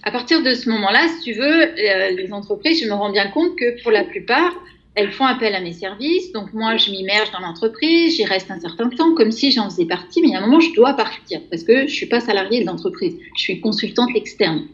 À 0.03 0.11
partir 0.11 0.43
de 0.43 0.55
ce 0.55 0.69
moment-là, 0.71 1.07
si 1.09 1.33
tu 1.33 1.39
veux, 1.39 1.63
euh, 1.63 2.11
les 2.11 2.33
entreprises, 2.33 2.83
je 2.83 2.89
me 2.89 2.95
rends 2.95 3.13
bien 3.13 3.29
compte 3.29 3.57
que 3.57 3.81
pour 3.83 3.91
la 3.91 4.05
plupart, 4.05 4.55
elles 4.99 5.13
font 5.13 5.27
appel 5.27 5.55
à 5.55 5.61
mes 5.61 5.73
services. 5.73 6.33
Donc 6.33 6.53
moi, 6.53 6.77
je 6.77 6.91
m'immerge 6.91 7.31
dans 7.31 7.39
l'entreprise, 7.39 8.17
j'y 8.17 8.25
reste 8.25 8.51
un 8.51 8.59
certain 8.59 8.89
temps, 8.89 9.15
comme 9.15 9.31
si 9.31 9.53
j'en 9.53 9.71
faisais 9.71 9.85
partie. 9.85 10.21
Mais 10.23 10.35
à 10.35 10.39
un 10.39 10.41
moment, 10.41 10.59
je 10.59 10.75
dois 10.75 10.95
partir 10.95 11.41
parce 11.51 11.63
que 11.63 11.87
je 11.87 11.95
suis 11.95 12.07
pas 12.07 12.21
salariée 12.21 12.61
de 12.63 12.67
l'entreprise. 12.67 13.17
Je 13.37 13.41
suis 13.41 13.61
consultante 13.61 14.11
externe. 14.17 14.67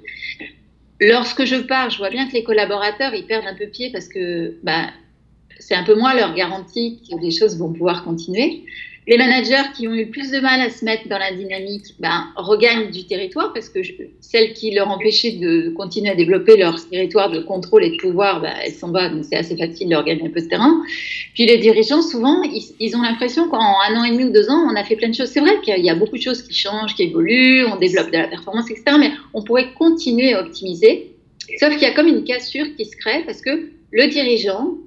Lorsque 1.01 1.45
je 1.45 1.57
pars, 1.57 1.91
je 1.91 1.99
vois 1.99 2.09
bien 2.09 2.27
que 2.27 2.33
les 2.33 2.43
collaborateurs, 2.43 3.15
ils 3.15 3.27
perdent 3.27 3.47
un 3.47 3.55
peu 3.55 3.67
pied 3.67 3.91
parce 3.93 4.09
que 4.09 4.57
bah, 4.63 4.87
c'est 5.59 5.75
un 5.75 5.85
peu 5.85 5.95
moins 5.95 6.15
leur 6.15 6.35
garantie 6.35 7.03
que 7.11 7.21
les 7.21 7.31
choses 7.31 7.59
vont 7.59 7.73
pouvoir 7.73 8.03
continuer. 8.03 8.65
Les 9.07 9.19
managers 9.19 9.71
qui 9.77 9.87
ont 9.87 9.93
eu 9.93 10.07
le 10.07 10.11
plus 10.11 10.31
de 10.31 10.41
mal 10.41 10.63
à 10.63 10.71
se 10.71 10.83
mettre 10.83 11.09
dans 11.09 11.19
la 11.19 11.31
dynamique 11.31 11.95
ben, 11.99 12.27
regagnent 12.37 12.91
du 12.91 13.05
territoire 13.05 13.53
parce 13.53 13.69
que 13.69 13.81
celles 14.21 14.55
qui 14.55 14.71
leur 14.71 14.91
empêchaient 14.91 15.33
de 15.33 15.69
continuer 15.77 16.11
à 16.11 16.15
développer 16.15 16.57
leur 16.57 16.77
territoire 16.89 17.31
de 17.31 17.41
contrôle 17.41 17.85
et 17.85 17.91
de 17.91 17.97
pouvoir, 17.97 18.41
ben, 18.41 18.55
elles 18.65 18.73
s'en 18.73 18.93
vont, 18.93 19.11
donc 19.11 19.25
c'est 19.25 19.37
assez 19.37 19.59
facile 19.59 19.91
de 19.91 19.97
regagner 19.97 20.23
un 20.23 20.31
peu 20.31 20.41
de 20.41 20.49
terrain. 20.49 20.83
Puis 21.35 21.45
les 21.45 21.59
dirigeants, 21.59 22.01
souvent, 22.01 22.43
ils, 22.43 22.97
ont 22.97 23.03
l'impression 23.03 23.47
qu'en 23.51 23.61
un 23.61 23.95
an 23.95 24.05
et 24.05 24.11
demi 24.11 24.25
ou 24.25 24.33
deux 24.33 24.49
ans, 24.49 24.67
on 24.71 24.75
a 24.75 24.85
fait 24.85 24.97
plein 24.97 25.11
de 25.11 25.15
choses. 25.15 25.29
C'est 25.29 25.41
vrai 25.41 25.61
qu'il 25.63 25.85
y 25.85 25.91
a 25.91 25.95
beaucoup 25.95 26.17
de 26.17 26.23
choses 26.23 26.41
qui 26.41 26.55
changent, 26.55 26.95
qui 26.95 27.03
évoluent, 27.03 27.67
on 27.67 27.77
développe 27.77 28.11
de 28.11 28.17
la 28.17 28.29
performance, 28.29 28.71
etc. 28.71 28.97
Mais 28.99 29.11
on 29.35 29.43
pourrait 29.43 29.75
continuer 29.75 30.33
à 30.33 30.41
optimiser. 30.41 31.11
Sauf 31.59 31.71
qu'il 31.75 31.83
y 31.83 31.91
a 31.91 31.93
comme 31.93 32.09
une 32.09 32.25
cassure 32.25 32.67
qui 32.75 32.87
se 32.87 32.97
crée 32.97 33.23
parce 33.27 33.43
que 33.43 33.69
le 33.91 34.09
dirigeant, 34.09 34.79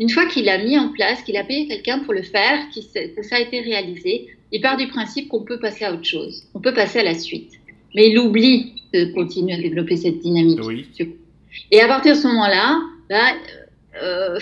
une 0.00 0.08
fois 0.08 0.26
qu'il 0.26 0.48
a 0.48 0.58
mis 0.58 0.78
en 0.78 0.88
place, 0.88 1.22
qu'il 1.22 1.36
a 1.36 1.44
payé 1.44 1.68
quelqu'un 1.68 2.00
pour 2.00 2.14
le 2.14 2.22
faire, 2.22 2.58
que 2.74 3.22
ça 3.22 3.36
a 3.36 3.40
été 3.40 3.60
réalisé, 3.60 4.28
il 4.50 4.60
part 4.62 4.78
du 4.78 4.88
principe 4.88 5.28
qu'on 5.28 5.44
peut 5.44 5.60
passer 5.60 5.84
à 5.84 5.92
autre 5.92 6.06
chose, 6.06 6.42
on 6.54 6.60
peut 6.60 6.74
passer 6.74 7.00
à 7.00 7.04
la 7.04 7.14
suite. 7.14 7.52
Mais 7.94 8.08
il 8.08 8.18
oublie 8.18 8.72
de 8.94 9.12
continuer 9.12 9.54
à 9.54 9.58
développer 9.60 9.96
cette 9.96 10.20
dynamique. 10.20 10.58
Et 11.70 11.80
à 11.80 11.86
partir 11.86 12.16
de 12.16 12.20
ce 12.20 12.26
moment-là, 12.28 12.80
bah, 13.10 13.34
euh, 14.02 14.38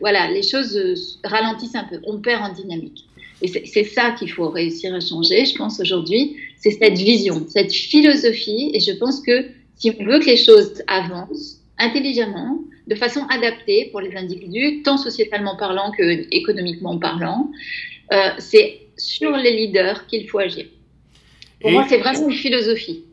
voilà, 0.00 0.30
les 0.30 0.42
choses 0.42 1.18
ralentissent 1.24 1.74
un 1.74 1.84
peu, 1.84 2.00
on 2.04 2.18
perd 2.18 2.42
en 2.42 2.52
dynamique. 2.52 3.04
Et 3.40 3.48
c'est 3.48 3.84
ça 3.84 4.10
qu'il 4.10 4.30
faut 4.30 4.50
réussir 4.50 4.94
à 4.94 5.00
changer, 5.00 5.46
je 5.46 5.54
pense, 5.54 5.80
aujourd'hui, 5.80 6.36
c'est 6.56 6.72
cette 6.72 6.98
vision, 6.98 7.46
cette 7.48 7.72
philosophie. 7.72 8.72
Et 8.74 8.80
je 8.80 8.92
pense 8.92 9.20
que 9.20 9.46
si 9.76 9.92
on 9.98 10.04
veut 10.04 10.18
que 10.18 10.26
les 10.26 10.36
choses 10.36 10.82
avancent 10.88 11.60
intelligemment, 11.78 12.58
de 12.88 12.94
façon 12.94 13.26
adaptée 13.28 13.88
pour 13.90 14.00
les 14.00 14.16
individus, 14.16 14.82
tant 14.82 14.96
sociétalement 14.96 15.56
parlant 15.56 15.90
que 15.96 16.26
économiquement 16.34 16.98
parlant. 16.98 17.50
Euh, 18.12 18.30
c'est 18.38 18.80
sur 18.96 19.36
les 19.36 19.54
leaders 19.54 20.06
qu'il 20.06 20.28
faut 20.28 20.38
agir. 20.38 20.66
Pour 21.60 21.70
moi, 21.70 21.84
c'est 21.88 21.98
vraiment 21.98 22.28
une 22.28 22.34
philosophie. 22.34 23.04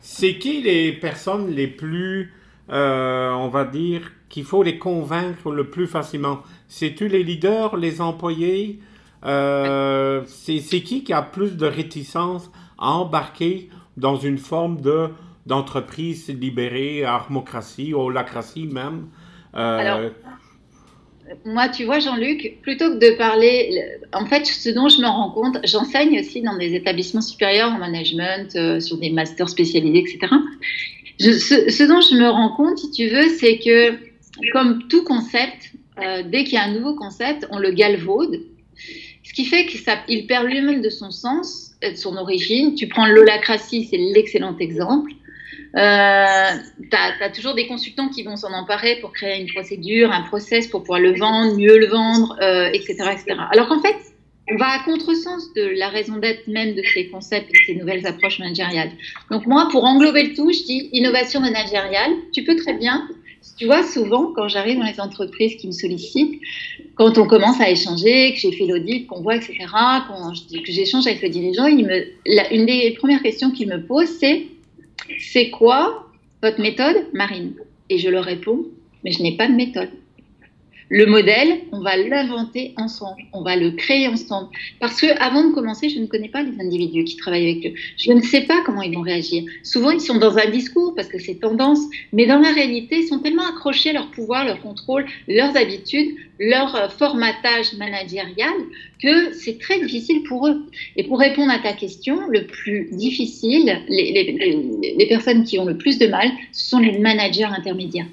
C'est 0.00 0.38
qui 0.38 0.62
les 0.62 0.92
personnes 0.92 1.50
les 1.50 1.66
plus, 1.66 2.32
euh, 2.70 3.30
on 3.32 3.48
va 3.48 3.64
dire, 3.64 4.12
qu'il 4.28 4.44
faut 4.44 4.62
les 4.62 4.78
convaincre 4.78 5.50
le 5.50 5.68
plus 5.70 5.86
facilement? 5.86 6.40
C'est-tu 6.68 7.08
les 7.08 7.24
leaders, 7.24 7.76
les 7.76 8.00
employés? 8.00 8.78
Euh, 9.24 10.22
C'est 10.26 10.80
qui 10.82 11.02
qui 11.02 11.12
a 11.12 11.22
plus 11.22 11.56
de 11.56 11.66
réticence 11.66 12.50
à 12.78 12.92
embarquer 12.92 13.70
dans 13.96 14.16
une 14.16 14.38
forme 14.38 14.80
de 14.80 15.08
d'entreprise 15.46 16.28
libérée, 16.28 17.04
armocratie, 17.04 17.94
holacratie 17.94 18.66
même. 18.66 19.08
Euh, 19.54 19.78
Alors, 19.78 20.10
moi, 21.44 21.68
tu 21.68 21.84
vois, 21.84 21.98
Jean-Luc, 21.98 22.58
plutôt 22.62 22.88
que 22.90 22.98
de 22.98 23.16
parler, 23.16 23.82
en 24.12 24.26
fait, 24.26 24.46
ce 24.46 24.70
dont 24.70 24.88
je 24.88 25.00
me 25.00 25.06
rends 25.06 25.30
compte, 25.30 25.58
j'enseigne 25.64 26.20
aussi 26.20 26.40
dans 26.42 26.56
des 26.56 26.74
établissements 26.74 27.20
supérieurs 27.20 27.72
en 27.72 27.78
management, 27.78 28.54
euh, 28.54 28.80
sur 28.80 28.98
des 28.98 29.10
masters 29.10 29.48
spécialisés, 29.48 29.98
etc. 29.98 30.32
ce, 31.18 31.82
dont 31.84 32.00
je 32.00 32.16
me 32.16 32.28
rends 32.28 32.54
compte, 32.54 32.78
si 32.78 32.90
tu 32.90 33.08
veux, 33.08 33.28
c'est 33.28 33.58
que, 33.58 33.96
comme 34.52 34.86
tout 34.88 35.02
concept, 35.02 35.72
euh, 36.00 36.22
dès 36.24 36.44
qu'il 36.44 36.54
y 36.54 36.58
a 36.58 36.64
un 36.64 36.72
nouveau 36.72 36.94
concept, 36.94 37.46
on 37.50 37.58
le 37.58 37.70
galvaude, 37.70 38.40
ce 39.24 39.32
qui 39.32 39.44
fait 39.44 39.66
qu'il 39.66 40.26
perd 40.26 40.46
lui-même 40.46 40.80
de 40.80 40.90
son 40.90 41.10
sens, 41.10 41.72
de 41.82 41.96
son 41.96 42.16
origine. 42.16 42.74
Tu 42.74 42.86
prends 42.86 43.06
l'holacratie, 43.06 43.88
c'est 43.90 43.96
l'excellent 43.96 44.56
exemple. 44.58 45.10
Euh, 45.76 46.56
tu 46.90 46.96
as, 46.96 47.30
toujours 47.30 47.54
des 47.54 47.66
consultants 47.66 48.08
qui 48.08 48.22
vont 48.22 48.36
s'en 48.36 48.52
emparer 48.52 48.96
pour 49.00 49.12
créer 49.12 49.40
une 49.40 49.48
procédure, 49.48 50.10
un 50.10 50.22
process 50.22 50.68
pour 50.68 50.80
pouvoir 50.80 51.00
le 51.00 51.14
vendre, 51.18 51.56
mieux 51.56 51.78
le 51.78 51.86
vendre, 51.86 52.36
euh, 52.40 52.70
etc., 52.72 52.94
etc. 53.12 53.36
Alors 53.52 53.68
qu'en 53.68 53.80
fait, 53.80 53.96
on 54.50 54.56
va 54.56 54.68
à 54.68 54.78
contresens 54.84 55.52
de 55.54 55.62
la 55.76 55.88
raison 55.88 56.16
d'être 56.16 56.46
même 56.46 56.74
de 56.74 56.82
ces 56.82 57.08
concepts 57.08 57.50
et 57.50 57.52
de 57.52 57.64
ces 57.66 57.74
nouvelles 57.74 58.06
approches 58.06 58.38
managériales. 58.38 58.90
Donc 59.30 59.46
moi, 59.46 59.68
pour 59.70 59.84
englober 59.84 60.22
le 60.22 60.34
tout, 60.34 60.50
je 60.50 60.62
dis 60.64 60.88
innovation 60.92 61.40
managériale. 61.40 62.12
Tu 62.32 62.44
peux 62.44 62.56
très 62.56 62.74
bien, 62.74 63.06
tu 63.58 63.66
vois, 63.66 63.82
souvent 63.82 64.32
quand 64.34 64.48
j'arrive 64.48 64.78
dans 64.78 64.86
les 64.86 65.00
entreprises 65.00 65.56
qui 65.56 65.66
me 65.66 65.72
sollicitent, 65.72 66.40
quand 66.94 67.18
on 67.18 67.26
commence 67.26 67.60
à 67.60 67.68
échanger, 67.68 68.32
que 68.32 68.38
j'ai 68.38 68.52
fait 68.52 68.66
l'audit, 68.66 69.06
qu'on 69.06 69.20
voit, 69.20 69.36
etc., 69.36 69.58
que 69.58 70.72
j'échange 70.72 71.06
avec 71.06 71.20
le 71.20 71.28
dirigeant, 71.28 71.66
une 71.66 72.66
des 72.66 72.96
premières 72.98 73.22
questions 73.22 73.50
qu'il 73.50 73.68
me 73.68 73.84
pose, 73.84 74.08
c'est 74.20 74.46
c'est 75.18 75.50
quoi 75.50 76.08
votre 76.42 76.60
méthode, 76.60 77.06
Marine? 77.12 77.54
Et 77.88 77.98
je 77.98 78.08
leur 78.08 78.24
réponds, 78.24 78.66
mais 79.04 79.12
je 79.12 79.22
n'ai 79.22 79.36
pas 79.36 79.48
de 79.48 79.54
méthode. 79.54 79.90
Le 80.88 81.04
modèle, 81.06 81.62
on 81.72 81.80
va 81.80 81.96
l'inventer 81.96 82.72
ensemble, 82.76 83.22
on 83.32 83.42
va 83.42 83.56
le 83.56 83.72
créer 83.72 84.06
ensemble. 84.06 84.50
Parce 84.78 85.00
que 85.00 85.06
avant 85.20 85.48
de 85.48 85.52
commencer, 85.52 85.88
je 85.88 85.98
ne 85.98 86.06
connais 86.06 86.28
pas 86.28 86.44
les 86.44 86.60
individus 86.60 87.02
qui 87.02 87.16
travaillent 87.16 87.50
avec 87.50 87.66
eux. 87.66 87.74
Je 87.96 88.12
ne 88.12 88.20
sais 88.20 88.42
pas 88.42 88.62
comment 88.64 88.82
ils 88.82 88.94
vont 88.94 89.00
réagir. 89.00 89.42
Souvent, 89.64 89.90
ils 89.90 90.00
sont 90.00 90.18
dans 90.18 90.38
un 90.38 90.48
discours 90.48 90.94
parce 90.94 91.08
que 91.08 91.18
c'est 91.18 91.40
tendance, 91.40 91.80
mais 92.12 92.26
dans 92.26 92.38
la 92.38 92.52
réalité, 92.52 93.00
ils 93.00 93.08
sont 93.08 93.18
tellement 93.18 93.48
accrochés 93.48 93.90
à 93.90 93.94
leur 93.94 94.12
pouvoir, 94.12 94.44
leur 94.44 94.60
contrôle, 94.60 95.06
leurs 95.26 95.56
habitudes, 95.56 96.14
leur 96.38 96.74
euh, 96.76 96.88
formatage 96.88 97.72
managérial 97.74 98.54
que 99.02 99.32
c'est 99.32 99.58
très 99.58 99.80
difficile 99.80 100.22
pour 100.24 100.46
eux. 100.48 100.66
Et 100.96 101.04
pour 101.04 101.18
répondre 101.18 101.52
à 101.52 101.58
ta 101.58 101.72
question, 101.72 102.26
le 102.28 102.46
plus 102.46 102.88
difficile, 102.92 103.82
les, 103.88 104.12
les, 104.12 104.94
les 104.96 105.06
personnes 105.06 105.44
qui 105.44 105.58
ont 105.58 105.64
le 105.64 105.76
plus 105.76 105.98
de 105.98 106.06
mal, 106.06 106.30
ce 106.52 106.70
sont 106.70 106.78
les 106.78 106.98
managers 106.98 107.44
intermédiaires 107.44 108.06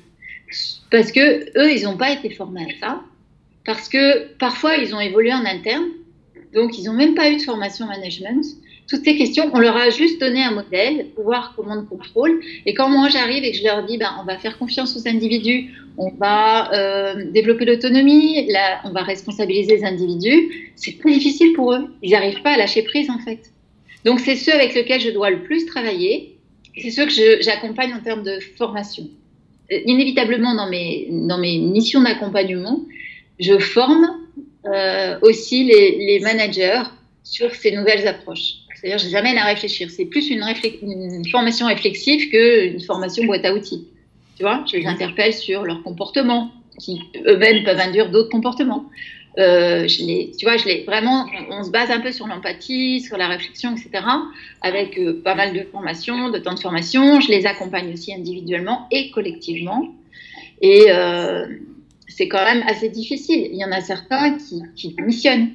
parce 0.92 1.12
que 1.12 1.50
eux, 1.58 1.74
ils 1.74 1.84
n'ont 1.84 1.98
pas 1.98 2.12
été 2.12 2.30
formés 2.30 2.63
à 2.63 2.80
ça, 2.80 3.01
parce 3.65 3.89
que 3.89 4.27
parfois 4.38 4.75
ils 4.75 4.94
ont 4.94 5.00
évolué 5.00 5.34
en 5.34 5.46
interne, 5.46 5.86
donc 6.53 6.77
ils 6.77 6.86
n'ont 6.86 6.94
même 6.94 7.15
pas 7.15 7.32
eu 7.32 7.38
de 7.38 7.42
formation 7.42 7.88
management. 7.88 8.46
Toutes 8.94 9.06
ces 9.06 9.18
questions, 9.18 9.50
on 9.54 9.60
leur 9.60 9.76
a 9.76 9.90
juste 9.90 10.22
donné 10.22 10.44
un 10.44 10.52
modèle, 10.52 11.08
pouvoir, 11.16 11.56
commande, 11.56 11.90
contrôle. 11.90 12.40
Et 12.68 12.76
quand 12.76 12.90
moi 12.90 13.10
j'arrive 13.10 13.44
et 13.44 13.52
que 13.52 13.58
je 13.58 13.64
leur 13.64 13.84
dis, 13.84 13.98
ben, 13.98 14.12
on 14.22 14.24
va 14.24 14.38
faire 14.38 14.60
confiance 14.60 14.96
aux 14.96 15.08
individus, 15.08 15.72
on 15.98 16.12
va 16.12 16.72
euh, 16.74 17.32
développer 17.32 17.66
l'autonomie, 17.66 18.48
on 18.84 18.92
va 18.92 19.02
responsabiliser 19.02 19.78
les 19.78 19.84
individus, 19.84 20.72
c'est 20.76 21.00
très 21.00 21.12
difficile 21.12 21.54
pour 21.54 21.74
eux. 21.74 21.88
Ils 22.04 22.12
n'arrivent 22.12 22.44
pas 22.44 22.52
à 22.52 22.58
lâcher 22.58 22.84
prise 22.84 23.10
en 23.10 23.18
fait. 23.18 23.52
Donc 24.06 24.20
c'est 24.20 24.36
ceux 24.36 24.54
avec 24.54 24.76
lesquels 24.76 25.02
je 25.02 25.10
dois 25.10 25.32
le 25.32 25.42
plus 25.42 25.66
travailler, 25.66 26.38
c'est 26.78 26.92
ceux 26.92 27.08
que 27.08 27.42
j'accompagne 27.42 27.96
en 27.96 28.00
termes 28.02 28.22
de 28.22 28.40
formation. 28.58 29.10
Euh, 29.72 29.80
inévitablement 29.88 30.54
dans 30.54 30.70
mes, 30.70 31.08
dans 31.10 31.40
mes 31.40 31.58
missions 31.58 32.04
d'accompagnement, 32.04 32.86
je 33.40 33.58
forme 33.58 34.08
euh, 34.68 35.18
aussi 35.24 35.64
les, 35.64 35.98
les, 35.98 36.20
managers 36.20 36.84
sur 37.24 37.56
ces 37.56 37.72
nouvelles 37.72 38.08
approches. 38.08 38.62
C'est-à-dire, 38.84 39.00
je 39.00 39.08
les 39.08 39.16
amène 39.16 39.38
à 39.38 39.46
réfléchir. 39.46 39.90
C'est 39.90 40.04
plus 40.04 40.30
une, 40.30 40.44
formation 41.32 41.68
réflexive 41.68 42.30
qu'une 42.30 42.82
formation 42.82 43.24
boîte 43.24 43.46
à 43.46 43.54
outils. 43.54 43.88
Tu 44.36 44.44
vois, 44.44 44.66
je 44.70 44.75
les 44.75 44.86
interpelle 44.86 45.34
sur 45.34 45.63
leur 45.63 45.82
comportement, 45.84 46.52
qui 46.80 47.00
eux-mêmes 47.25 47.63
peuvent 47.63 47.80
induire 47.80 48.12
d'autres 48.12 48.30
comportements. 48.30 48.90
Euh, 49.40 49.88
tu 49.88 50.44
vois, 50.44 50.58
je 50.58 50.66
les, 50.66 50.84
vraiment, 50.84 51.28
on, 51.50 51.63
se 51.63 51.72
base 51.72 51.92
un 51.92 52.02
peu 52.02 52.12
sur 52.12 52.28
l'empathie, 52.28 53.00
sur 53.00 53.16
la 53.16 53.30
réflexion, 53.30 53.72
etc., 53.72 54.04
avec 54.62 54.98
euh, 54.98 55.22
pas 55.24 55.34
mal 55.34 55.54
de 55.54 55.63
formations, 55.63 56.30
de 56.30 56.38
temps 56.40 56.54
de 56.54 56.60
formation. 56.60 57.22
Je 57.22 57.30
les 57.30 57.46
accompagne 57.46 57.94
aussi 57.94 58.13
individuellement 58.13 58.88
et 58.92 59.12
collectivement. 59.12 59.96
Et 60.62 60.88
euh, 60.90 61.48
c'est 62.10 62.28
quand 62.28 62.44
même 62.44 62.63
assez 62.68 62.90
difficile. 62.90 63.48
Il 63.50 63.58
y 63.58 63.63
en 63.63 63.72
a 63.72 63.80
certains 63.80 64.38
qui 64.75 64.94
missionnent. 65.00 65.52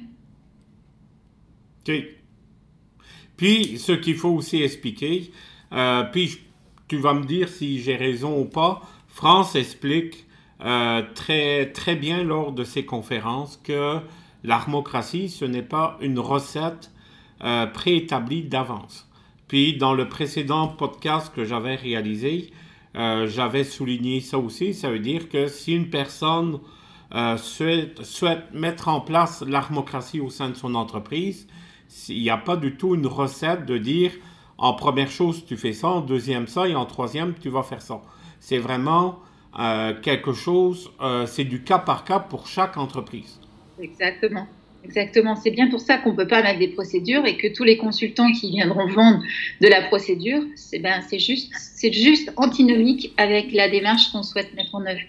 Puis, 3.39 3.79
ce 3.79 3.93
qu'il 3.93 4.17
faut 4.17 4.31
aussi 4.31 4.61
expliquer, 4.61 5.31
Euh, 5.71 6.03
puis 6.03 6.39
tu 6.87 6.97
vas 6.97 7.13
me 7.13 7.25
dire 7.25 7.47
si 7.47 7.79
j'ai 7.79 7.95
raison 7.95 8.39
ou 8.41 8.45
pas. 8.45 8.81
France 9.07 9.55
explique 9.55 10.25
euh, 10.65 11.03
très, 11.13 11.71
très 11.71 11.95
bien 11.95 12.23
lors 12.23 12.51
de 12.51 12.63
ses 12.63 12.85
conférences 12.85 13.61
que 13.63 13.99
l'armocratie, 14.43 15.29
ce 15.29 15.45
n'est 15.45 15.69
pas 15.77 15.97
une 16.01 16.19
recette 16.19 16.91
euh, 17.43 17.67
préétablie 17.67 18.43
d'avance. 18.43 19.07
Puis 19.47 19.77
dans 19.77 19.93
le 19.93 20.09
précédent 20.09 20.67
podcast 20.67 21.31
que 21.33 21.45
j'avais 21.45 21.75
réalisé, 21.75 22.51
j'avais 22.95 23.63
souligné 23.63 24.19
ça 24.19 24.37
aussi. 24.39 24.73
Ça 24.73 24.89
veut 24.89 24.99
dire 24.99 25.29
que 25.29 25.47
si 25.47 25.73
une 25.73 25.89
personne 25.89 26.59
souhaite, 27.37 28.03
souhaite, 28.03 28.51
mettre 28.53 28.89
en 28.89 28.99
place 28.99 29.43
l'armocratie 29.47 30.19
au 30.19 30.29
sein 30.29 30.49
de 30.49 30.55
son 30.55 30.75
entreprise, 30.75 31.47
il 32.09 32.21
n'y 32.21 32.29
a 32.29 32.37
pas 32.37 32.55
du 32.55 32.75
tout 32.75 32.95
une 32.95 33.07
recette 33.07 33.65
de 33.65 33.77
dire 33.77 34.11
en 34.57 34.73
première 34.73 35.09
chose 35.09 35.45
tu 35.45 35.57
fais 35.57 35.73
ça, 35.73 35.87
en 35.89 36.01
deuxième 36.01 36.47
ça 36.47 36.67
et 36.67 36.75
en 36.75 36.85
troisième 36.85 37.33
tu 37.33 37.49
vas 37.49 37.63
faire 37.63 37.81
ça. 37.81 38.01
C'est 38.39 38.57
vraiment 38.57 39.19
euh, 39.59 39.93
quelque 40.01 40.33
chose, 40.33 40.91
euh, 41.01 41.25
c'est 41.25 41.43
du 41.43 41.63
cas 41.63 41.79
par 41.79 42.03
cas 42.03 42.19
pour 42.19 42.47
chaque 42.47 42.77
entreprise. 42.77 43.39
Exactement. 43.81 44.47
Exactement, 44.83 45.35
c'est 45.35 45.51
bien 45.51 45.69
pour 45.69 45.81
ça 45.81 45.97
qu'on 45.97 46.11
ne 46.11 46.15
peut 46.15 46.27
pas 46.27 46.41
mettre 46.41 46.59
des 46.59 46.69
procédures 46.69 47.25
et 47.25 47.35
que 47.35 47.53
tous 47.53 47.65
les 47.65 47.75
consultants 47.75 48.31
qui 48.31 48.49
viendront 48.49 48.87
vendre 48.87 49.21
de 49.59 49.67
la 49.67 49.81
procédure, 49.81 50.41
c'est 50.55 50.79
ben, 50.79 51.01
juste, 51.11 51.51
juste 51.83 52.31
antinomique 52.37 53.13
avec 53.17 53.51
la 53.51 53.69
démarche 53.69 54.09
qu'on 54.11 54.23
souhaite 54.23 54.53
mettre 54.55 54.75
en 54.75 54.85
œuvre. 54.85 55.01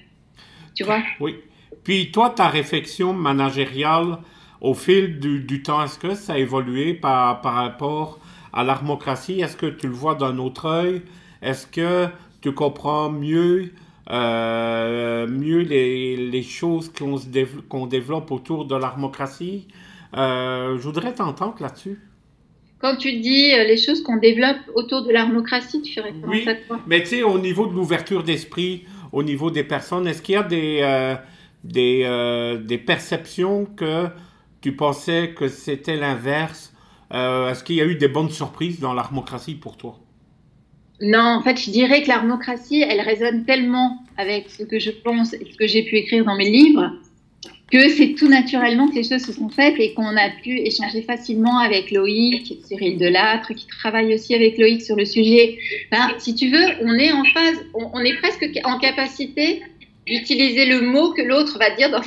Tu 0.75 0.83
vois? 0.83 1.03
Oui. 1.21 1.37
Puis 1.85 2.11
toi, 2.11 2.31
ta 2.31 2.49
réflexion 2.49 3.13
managériale 3.13 4.19
au 4.61 4.75
fil 4.75 5.19
du, 5.19 5.62
temps, 5.62 5.83
est-ce 5.83 5.99
que 5.99 6.14
ça 6.14 6.35
a 6.35 6.38
évolué 6.38 6.95
par, 6.95 7.40
par 7.40 7.55
rapport 7.55 8.19
à 8.52 8.64
l'armocratie? 8.64 9.40
Est-ce 9.40 9.57
que 9.57 9.67
tu 9.67 9.87
le 9.87 9.95
vois 9.95 10.14
d'un 10.14 10.38
autre 10.38 10.67
œil? 10.67 11.02
Est-ce 11.43 11.67
que 11.67 12.09
tu 12.40 12.52
comprends 12.52 13.11
mieux 13.11 13.73
euh, 14.11 15.29
mieux 15.29 15.61
les, 15.61 16.17
les 16.17 16.43
choses 16.43 16.90
qu'on 16.93 17.17
qu'on 17.69 17.87
développe 17.87 18.31
autour 18.31 18.64
de 18.64 18.75
l'armocratie? 18.75 19.69
Euh, 20.17 20.76
je 20.76 20.83
voudrais 20.83 21.14
t'entendre 21.14 21.57
là-dessus. 21.61 21.99
Quand 22.81 22.97
tu 22.97 23.12
dis 23.21 23.55
euh, 23.55 23.64
les 23.64 23.76
choses 23.76 24.02
qu'on 24.02 24.17
développe 24.17 24.57
autour 24.75 25.05
de 25.05 25.12
l'armocratie, 25.12 25.81
tu 25.83 25.93
fais 25.93 26.00
référence 26.00 26.35
oui, 26.35 26.49
à 26.49 26.55
quoi? 26.55 26.81
Mais 26.87 27.00
tu 27.00 27.09
sais, 27.09 27.23
au 27.23 27.38
niveau 27.38 27.67
de 27.67 27.73
l'ouverture 27.73 28.25
d'esprit, 28.25 28.85
au 29.12 29.23
niveau 29.23 29.50
des 29.50 29.64
personnes, 29.64 30.07
est-ce 30.07 30.23
qu'il 30.23 30.35
y 30.35 30.38
a 30.38 30.43
des, 30.43 31.17
des, 31.62 32.59
des, 32.64 32.79
perceptions 32.79 33.67
que 33.67 34.07
tu 34.61 34.73
pensais 34.76 35.35
que 35.37 35.49
c'était 35.49 35.97
l'inverse 35.97 36.73
Est-ce 37.11 37.64
qu'il 37.64 37.76
y 37.76 37.81
a 37.81 37.87
eu 37.87 37.97
des 37.97 38.09
bonnes 38.09 38.31
surprises 38.31 38.81
dans 38.81 38.93
l'armocratie 38.93 39.55
pour 39.55 39.76
toi? 39.76 39.99
Non, 41.02 41.37
en 41.38 41.43
fait, 41.43 41.59
je 41.59 41.71
dirais 41.71 42.02
que 42.02 42.09
l'armocratie, 42.09 42.83
elle 42.83 43.00
résonne 43.00 43.45
tellement 43.45 44.05
avec 44.19 44.50
ce 44.50 44.64
que 44.64 44.79
je 44.79 44.90
pense 44.90 45.33
et 45.33 45.47
ce 45.50 45.57
que 45.57 45.67
j'ai 45.67 45.83
pu 45.83 45.97
écrire 45.97 46.25
dans 46.25 46.37
mes 46.37 46.50
livres 46.50 46.90
que 47.71 47.88
c'est 47.88 48.14
tout 48.14 48.29
naturellement 48.29 48.88
que 48.88 48.97
les 48.97 49.05
choses 49.05 49.25
se 49.25 49.33
sont 49.33 49.49
faites 49.49 49.79
et 49.79 49.95
qu'on 49.95 50.17
a 50.17 50.29
pu 50.43 50.59
échanger 50.59 51.02
facilement 51.02 51.59
avec 51.59 51.93
Loïc, 51.93 52.52
Cyril 52.64 52.99
Delattre, 52.99 53.55
qui 53.55 53.67
travaille 53.67 54.12
aussi 54.12 54.35
avec 54.35 54.59
Loïc 54.59 54.83
sur 54.83 54.97
le 54.97 55.05
sujet. 55.05 55.57
Ben, 55.93 56.11
si 56.19 56.35
tu 56.35 56.50
veux, 56.50 56.67
on 56.83 56.95
est 56.99 57.12
en 57.12 57.25
phase, 57.25 57.64
on 57.75 58.00
est 58.00 58.17
presque 58.17 58.45
en 58.64 58.79
capacité 58.79 59.62
utiliser 60.11 60.67
le 60.67 60.83
mot 60.83 61.12
que 61.12 61.23
l'autre 61.23 61.59
va 61.59 61.71
dire 61.75 61.90
dans, 61.90 62.02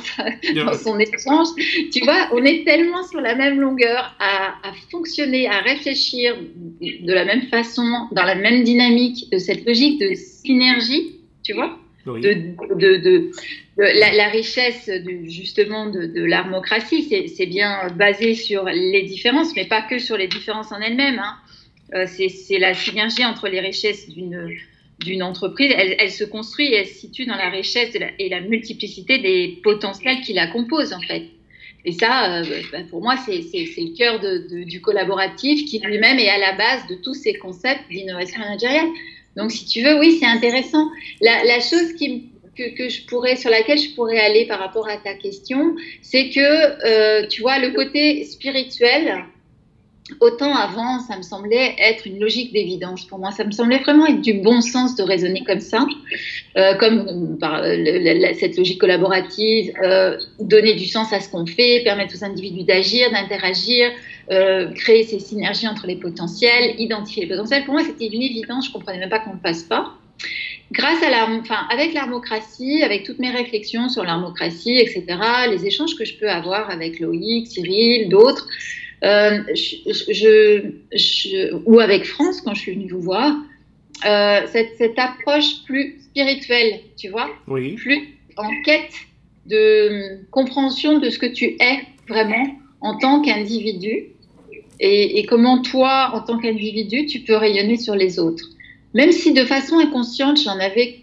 son 0.74 0.98
échange. 0.98 1.48
Tu 1.92 2.00
vois, 2.04 2.28
on 2.32 2.44
est 2.44 2.64
tellement 2.64 3.02
sur 3.04 3.20
la 3.20 3.34
même 3.34 3.60
longueur 3.60 4.14
à, 4.18 4.72
fonctionner, 4.90 5.48
à 5.48 5.60
réfléchir 5.60 6.36
de 6.80 7.12
la 7.12 7.24
même 7.24 7.42
façon, 7.48 8.08
dans 8.12 8.24
la 8.24 8.34
même 8.34 8.62
dynamique 8.62 9.30
de 9.32 9.38
cette 9.38 9.66
logique 9.66 10.00
de 10.00 10.14
synergie, 10.14 11.16
tu 11.42 11.54
vois, 11.54 11.78
de, 12.06 13.30
la, 13.76 14.28
richesse 14.28 14.90
justement 15.24 15.86
de, 15.90 16.24
l'armocratie, 16.24 17.28
c'est 17.34 17.46
bien 17.46 17.88
basé 17.96 18.34
sur 18.34 18.64
les 18.64 19.02
différences, 19.02 19.54
mais 19.56 19.64
pas 19.64 19.82
que 19.82 19.98
sur 19.98 20.16
les 20.16 20.28
différences 20.28 20.72
en 20.72 20.80
elles-mêmes. 20.80 21.18
Hein. 21.18 21.36
Euh, 21.94 22.06
c'est 22.06 22.58
la 22.58 22.74
synergie 22.74 23.24
entre 23.24 23.48
les 23.48 23.60
richesses 23.60 24.08
d'une 24.08 24.48
d'une 25.00 25.22
entreprise, 25.22 25.72
elle, 25.76 26.10
se 26.10 26.24
construit 26.24 26.66
et 26.66 26.76
elle 26.76 26.86
se 26.86 26.94
situe 26.94 27.26
dans 27.26 27.36
la 27.36 27.50
richesse 27.50 27.96
et 28.18 28.28
la 28.28 28.40
multiplicité 28.40 29.18
des 29.18 29.60
potentiels 29.62 30.20
qui 30.20 30.32
la 30.32 30.46
composent 30.46 30.92
en 30.92 31.00
fait. 31.00 31.24
Et 31.84 31.92
ça, 31.92 32.40
euh, 32.40 32.44
bah, 32.72 32.78
pour 32.88 33.02
moi, 33.02 33.16
c'est 33.26 33.32
le 33.36 33.96
cœur 33.96 34.20
du 34.48 34.80
collaboratif 34.80 35.66
qui 35.66 35.78
lui-même 35.80 36.18
est 36.18 36.30
à 36.30 36.38
la 36.38 36.52
base 36.52 36.86
de 36.88 36.94
tous 36.94 37.14
ces 37.14 37.34
concepts 37.34 37.88
d'innovation 37.90 38.40
managériale. 38.40 38.88
Donc, 39.36 39.52
si 39.52 39.66
tu 39.66 39.82
veux, 39.82 39.98
oui, 39.98 40.16
c'est 40.18 40.26
intéressant. 40.26 40.88
La, 41.20 41.60
chose 41.60 41.92
qui, 41.98 42.30
que, 42.56 42.88
je 42.88 43.04
pourrais, 43.06 43.36
sur 43.36 43.50
laquelle 43.50 43.78
je 43.78 43.94
pourrais 43.94 44.18
aller 44.18 44.46
par 44.46 44.60
rapport 44.60 44.88
à 44.88 44.96
ta 44.96 45.14
question, 45.14 45.74
c'est 46.00 46.30
que, 46.30 46.40
euh, 46.86 47.26
tu 47.26 47.42
vois, 47.42 47.58
le 47.58 47.72
côté 47.72 48.24
spirituel, 48.24 49.24
Autant 50.20 50.54
avant, 50.54 51.00
ça 51.00 51.16
me 51.16 51.22
semblait 51.22 51.74
être 51.78 52.06
une 52.06 52.20
logique 52.20 52.52
d'évidence 52.52 53.06
pour 53.06 53.18
moi. 53.18 53.30
Ça 53.32 53.42
me 53.42 53.52
semblait 53.52 53.78
vraiment 53.78 54.06
être 54.06 54.20
du 54.20 54.34
bon 54.34 54.60
sens 54.60 54.96
de 54.96 55.02
raisonner 55.02 55.42
comme 55.44 55.60
ça, 55.60 55.86
euh, 56.58 56.74
comme 56.74 57.08
euh, 57.08 57.38
par 57.38 57.64
cette 58.38 58.58
logique 58.58 58.78
collaborative, 58.78 59.72
euh, 59.82 60.18
donner 60.38 60.74
du 60.74 60.84
sens 60.84 61.10
à 61.14 61.20
ce 61.20 61.30
qu'on 61.30 61.46
fait, 61.46 61.80
permettre 61.84 62.14
aux 62.14 62.22
individus 62.22 62.64
d'agir, 62.64 63.10
d'interagir, 63.12 63.92
créer 64.74 65.04
ces 65.04 65.20
synergies 65.20 65.68
entre 65.68 65.86
les 65.86 65.96
potentiels, 65.96 66.74
identifier 66.78 67.22
les 67.22 67.28
potentiels. 67.30 67.64
Pour 67.64 67.72
moi, 67.72 67.82
c'était 67.82 68.06
une 68.06 68.22
évidence. 68.22 68.66
Je 68.66 68.72
comprenais 68.72 68.98
même 68.98 69.10
pas 69.10 69.20
qu'on 69.20 69.34
ne 69.34 69.40
fasse 69.40 69.62
pas. 69.62 69.94
Grâce 70.70 71.02
à 71.02 71.10
la, 71.10 71.28
enfin, 71.30 71.66
avec 71.70 71.94
l'armocratie, 71.94 72.82
avec 72.82 73.04
toutes 73.04 73.18
mes 73.18 73.30
réflexions 73.30 73.88
sur 73.88 74.02
l'armocratie, 74.02 74.78
etc., 74.78 75.04
les 75.50 75.66
échanges 75.66 75.94
que 75.96 76.04
je 76.04 76.14
peux 76.16 76.28
avoir 76.28 76.70
avec 76.70 77.00
Loïc, 77.00 77.46
Cyril, 77.46 78.08
d'autres, 78.08 78.48
euh, 79.04 79.42
je, 79.54 80.72
ou 81.66 81.78
avec 81.78 82.06
France 82.06 82.40
quand 82.40 82.54
je 82.54 82.60
suis 82.60 82.74
venue 82.74 82.90
vous 82.90 83.00
voir, 83.00 83.36
euh, 84.06 84.40
cette, 84.50 84.98
approche 84.98 85.62
plus 85.64 86.00
spirituelle, 86.00 86.80
tu 86.96 87.08
vois, 87.08 87.30
plus 87.46 88.18
en 88.36 88.50
quête 88.64 88.94
de 89.46 90.18
compréhension 90.30 90.98
de 90.98 91.10
ce 91.10 91.18
que 91.18 91.26
tu 91.26 91.56
es 91.60 91.80
vraiment 92.08 92.46
en 92.80 92.98
tant 92.98 93.20
qu'individu 93.20 94.06
et, 94.80 95.24
comment 95.26 95.62
toi, 95.62 96.10
en 96.14 96.20
tant 96.20 96.38
qu'individu, 96.38 97.06
tu 97.06 97.20
peux 97.20 97.36
rayonner 97.36 97.76
sur 97.76 97.94
les 97.94 98.18
autres. 98.18 98.44
Même 98.92 99.12
si 99.12 99.32
de 99.32 99.44
façon 99.44 99.78
inconsciente, 99.78 100.40
j'en 100.42 100.58
avais, 100.58 101.00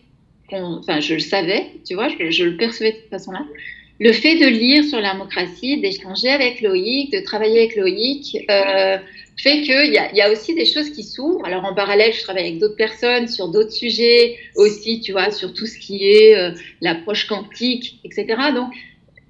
enfin, 0.52 1.00
je 1.00 1.16
le 1.16 1.20
savais, 1.20 1.68
tu 1.86 1.96
vois, 1.96 2.10
je, 2.10 2.32
je 2.32 2.44
le 2.44 2.58
percevais 2.58 2.92
de 2.92 2.98
cette 2.98 3.10
façon-là, 3.10 3.46
le 4.02 4.14
fait 4.14 4.36
de 4.36 4.48
lire 4.48 4.84
sur 4.84 5.00
la 5.00 5.14
démocratie, 5.14 5.80
d'échanger 5.80 6.30
avec 6.30 6.62
Loïc, 6.62 7.14
de 7.14 7.20
travailler 7.20 7.60
avec 7.60 7.76
Loïc, 7.76 8.36
euh, 8.50 8.98
fait 9.38 9.62
qu'il 9.62 9.94
y, 9.94 10.18
y, 10.18 10.22
a 10.22 10.32
aussi 10.32 10.56
des 10.56 10.66
choses 10.66 10.90
qui 10.90 11.04
s'ouvrent. 11.04 11.46
Alors 11.46 11.64
en 11.66 11.76
parallèle, 11.76 12.12
je 12.12 12.24
travaille 12.24 12.48
avec 12.48 12.58
d'autres 12.58 12.76
personnes 12.76 13.28
sur 13.28 13.50
d'autres 13.50 13.72
sujets 13.72 14.38
aussi, 14.56 15.02
tu 15.02 15.12
vois, 15.12 15.30
sur 15.30 15.54
tout 15.54 15.68
ce 15.68 15.78
qui 15.78 16.10
est 16.10 16.36
euh, 16.36 16.50
l'approche 16.82 17.28
quantique, 17.28 18.00
etc. 18.04 18.26
Donc 18.56 18.72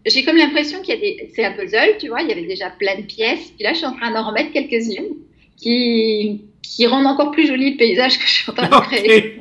j'ai 0.05 0.23
comme 0.23 0.38
l'impression 0.38 0.81
qu'il 0.81 0.95
y 0.95 0.97
a 0.97 1.01
des, 1.01 1.29
c'est 1.36 1.43
un 1.43 1.51
puzzle, 1.51 1.97
tu 1.99 2.07
vois, 2.07 2.21
il 2.21 2.29
y 2.29 2.31
avait 2.31 2.47
déjà 2.47 2.69
plein 2.69 2.95
de 2.95 3.03
pièces. 3.03 3.51
Puis 3.55 3.65
là, 3.65 3.73
je 3.73 3.79
suis 3.79 3.86
en 3.86 3.93
train 3.97 4.12
d'en 4.12 4.25
remettre 4.25 4.53
quelques-unes 4.53 5.17
qui, 5.57 6.43
qui 6.63 6.88
rendent 6.88 7.07
encore 7.07 7.31
plus 7.31 7.45
joli 7.45 7.71
le 7.71 7.77
paysage 7.77 8.19
que 8.19 8.25
je 8.25 8.31
suis 8.31 8.49
en 8.49 8.53
train 8.53 8.69
de 8.69 8.86
créer. 8.88 9.36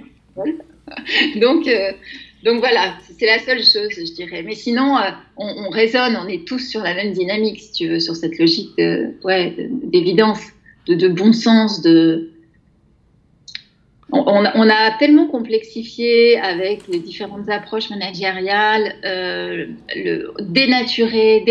Donc 1.36 1.68
euh, 1.68 1.92
donc 2.44 2.60
voilà, 2.60 2.94
c'est 3.18 3.26
la 3.26 3.38
seule 3.38 3.58
chose, 3.58 3.90
je 3.96 4.14
dirais. 4.14 4.42
Mais 4.42 4.54
sinon, 4.54 4.96
euh, 4.96 5.10
on, 5.36 5.68
raisonne, 5.68 6.16
on 6.22 6.26
est 6.26 6.46
tous 6.46 6.58
sur 6.58 6.80
la 6.80 6.94
même 6.94 7.12
dynamique, 7.12 7.60
si 7.60 7.72
tu 7.72 7.88
veux, 7.88 8.00
sur 8.00 8.16
cette 8.16 8.38
logique 8.38 8.70
d'évidence, 8.76 10.40
de, 10.86 11.08
bon 11.08 11.32
sens, 11.32 11.82
de... 11.82 12.30
On, 14.12 14.68
a 14.68 14.90
tellement 14.98 15.28
complexifié 15.28 16.36
avec 16.40 16.88
les 16.88 16.98
différentes 16.98 17.48
approches 17.48 17.90
managériales, 17.90 18.96
euh, 19.04 19.66
le, 19.94 20.32
dénaturer, 20.40 21.44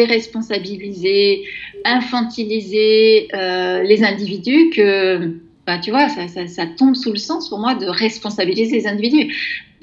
infantiliser 1.85 3.27
euh, 3.33 3.81
les 3.83 4.03
individus 4.03 4.71
que, 4.71 5.35
bah, 5.69 5.77
tu 5.77 5.91
vois, 5.91 6.09
ça, 6.09 6.47
ça, 6.47 6.65
tombe 6.65 6.95
sous 6.95 7.11
le 7.11 7.19
sens 7.19 7.47
pour 7.47 7.59
moi 7.59 7.75
de 7.75 7.85
responsabiliser 7.85 8.77
les 8.77 8.87
individus. 8.87 9.35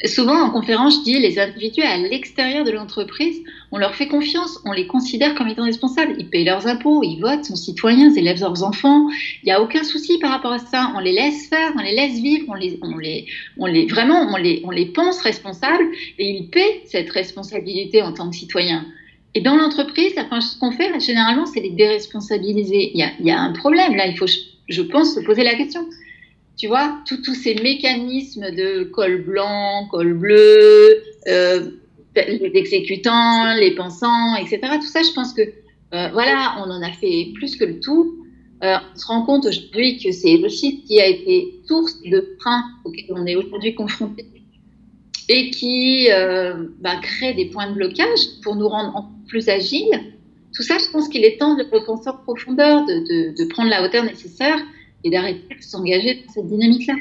Souvent, 0.05 0.43
en 0.43 0.51
conférence, 0.51 0.97
je 0.99 1.05
dis 1.05 1.19
les 1.21 1.39
individus 1.39 1.83
à 1.83 1.97
l'extérieur 1.97 2.65
de 2.65 2.73
l'entreprise, 2.73 3.41
on 3.71 3.79
leur 3.79 3.95
fait 3.95 4.09
confiance, 4.09 4.59
on 4.65 4.73
les 4.73 4.89
considère 4.89 5.37
comme 5.37 5.47
étant 5.47 5.63
responsables. 5.63 6.17
Ils 6.19 6.29
payent 6.29 6.45
leurs 6.45 6.67
impôts, 6.67 7.05
ils 7.05 7.21
votent, 7.21 7.45
sont 7.45 7.55
citoyens, 7.55 8.11
ils 8.11 8.19
élèvent 8.19 8.41
leurs 8.41 8.65
enfants. 8.65 9.09
Il 9.45 9.47
n'y 9.47 9.53
a 9.53 9.63
aucun 9.63 9.85
souci 9.85 10.19
par 10.19 10.33
rapport 10.33 10.55
à 10.55 10.59
ça. 10.59 10.93
On 10.97 10.99
les 10.99 11.13
laisse 11.13 11.47
faire, 11.47 11.73
on 11.79 11.83
les 11.83 11.95
laisse 11.95 12.19
vivre, 12.19 12.47
on 12.49 12.55
les, 12.55 12.81
on 12.83 12.99
les, 12.99 13.27
on 13.57 13.67
les 13.67 13.87
vraiment, 13.87 14.27
on 14.33 14.37
les, 14.37 14.63
on 14.65 14.71
les 14.71 14.87
pense 14.87 15.21
responsables 15.21 15.87
et 16.19 16.29
ils 16.29 16.51
paient 16.51 16.83
cette 16.87 17.11
responsabilité 17.11 18.03
en 18.03 18.13
tant 18.13 18.29
que 18.29 18.35
citoyens. 18.35 18.85
Et 19.37 19.41
dans 19.41 19.55
l'entreprise, 19.55 20.17
la 20.17 20.25
première 20.25 20.43
chose 20.43 20.57
qu'on 20.57 20.73
fait, 20.73 20.99
généralement, 20.99 21.47
c'est 21.47 21.61
les 21.61 21.71
déresponsabiliser. 21.71 22.91
Il 22.93 22.99
y, 22.99 23.05
a, 23.05 23.13
il 23.21 23.27
y 23.27 23.31
a 23.31 23.39
un 23.39 23.53
problème 23.53 23.95
là, 23.95 24.09
il 24.09 24.17
faut, 24.19 24.27
je 24.69 24.83
pense, 24.83 25.15
se 25.15 25.21
poser 25.21 25.45
la 25.45 25.55
question 25.55 25.87
tu 26.57 26.69
vois, 26.69 26.99
tous 27.07 27.35
ces 27.35 27.55
mécanismes 27.55 28.51
de 28.51 28.85
col 28.85 29.25
blanc, 29.25 29.87
col 29.91 30.15
bleu, 30.15 31.03
euh, 31.29 31.71
les 32.17 32.51
exécutants, 32.55 33.55
les 33.57 33.75
pensants, 33.75 34.37
etc. 34.37 34.61
Tout 34.81 34.87
ça, 34.87 35.03
je 35.03 35.13
pense 35.13 35.35
que, 35.35 35.43
euh, 35.43 36.09
voilà, 36.13 36.57
on 36.59 36.71
en 36.71 36.83
a 36.83 36.93
fait 36.93 37.33
plus 37.35 37.57
que 37.57 37.65
le 37.65 37.79
tout. 37.81 38.23
Euh, 38.65 38.77
on 38.95 38.99
se 38.99 39.07
rend 39.07 39.23
compte 39.27 39.45
aujourd'hui 39.45 39.99
que 39.99 40.11
c'est 40.13 40.39
le 40.39 40.49
site 40.49 40.87
qui 40.87 40.99
a 40.99 41.07
été 41.07 41.61
source 41.69 42.01
de 42.03 42.37
freins 42.41 42.65
auxquels 42.87 43.05
on 43.11 43.27
est 43.27 43.37
aujourd'hui 43.37 43.75
confronté 43.75 44.25
et 45.29 45.51
qui 45.51 46.09
bah, 46.81 46.97
crée 47.03 47.35
des 47.35 47.47
points 47.47 47.69
de 47.69 47.75
blocage 47.75 48.21
pour 48.43 48.55
nous 48.55 48.69
rendre 48.69 49.11
plus 49.29 49.49
agiles. 49.49 50.16
Tout 50.57 50.63
ça, 50.63 50.79
je 50.79 50.91
pense 50.91 51.09
qu'il 51.09 51.23
est 51.23 51.39
temps 51.39 51.55
de 51.55 51.65
repenser 51.71 52.09
en 52.09 52.17
profondeur, 52.17 52.87
de, 52.87 53.49
prendre 53.51 53.69
la 53.69 53.85
hauteur 53.85 54.05
nécessaire 54.05 54.57
et 55.05 55.11
d'arrêter 55.11 55.55
de 55.55 55.63
s'engager 55.63 56.25
dans 56.27 56.33
cette 56.33 56.47
dynamique-là. 56.47 56.95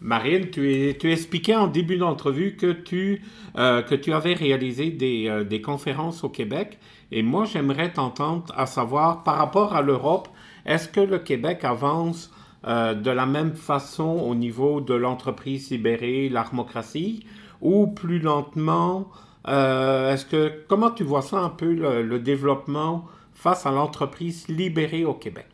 Marine, 0.00 0.48
tu, 0.50 0.96
expliquais 1.10 1.56
en 1.56 1.66
début 1.66 1.98
d'entrevue 1.98 2.56
que 2.56 2.72
tu, 2.72 3.20
euh, 3.58 3.82
avais 4.06 4.32
réalisé 4.32 4.88
des, 4.90 5.28
euh, 5.28 5.44
des, 5.44 5.60
conférences 5.60 6.24
au 6.24 6.30
Québec. 6.30 6.78
Et 7.12 7.22
moi, 7.22 7.44
j'aimerais 7.44 7.92
t'entendre 7.92 8.54
à 8.56 8.64
savoir, 8.64 9.22
par 9.22 9.36
rapport 9.36 9.74
à 9.74 9.82
l'Europe, 9.82 10.28
est-ce 10.64 10.88
que 10.88 11.00
le 11.00 11.18
Québec 11.18 11.62
avance 11.64 12.30
euh, 12.66 12.94
de 12.94 13.10
la 13.10 13.26
même 13.26 13.54
façon 13.54 14.24
au 14.26 14.34
niveau 14.34 14.80
de 14.80 14.94
l'entreprise 14.94 15.70
libérée, 15.70 16.30
l'armocratie, 16.30 17.26
ou 17.60 17.86
plus 17.86 18.18
lentement 18.18 19.08
Est-ce 19.48 20.24
que 20.26 20.64
comment 20.68 20.90
tu 20.90 21.04
vois 21.04 21.22
ça 21.22 21.38
un 21.38 21.50
peu 21.50 21.72
le, 21.72 22.02
le 22.02 22.18
développement 22.18 23.06
face 23.32 23.66
à 23.66 23.70
l'entreprise 23.70 24.48
libérée 24.48 25.04
au 25.04 25.14
Québec? 25.14 25.46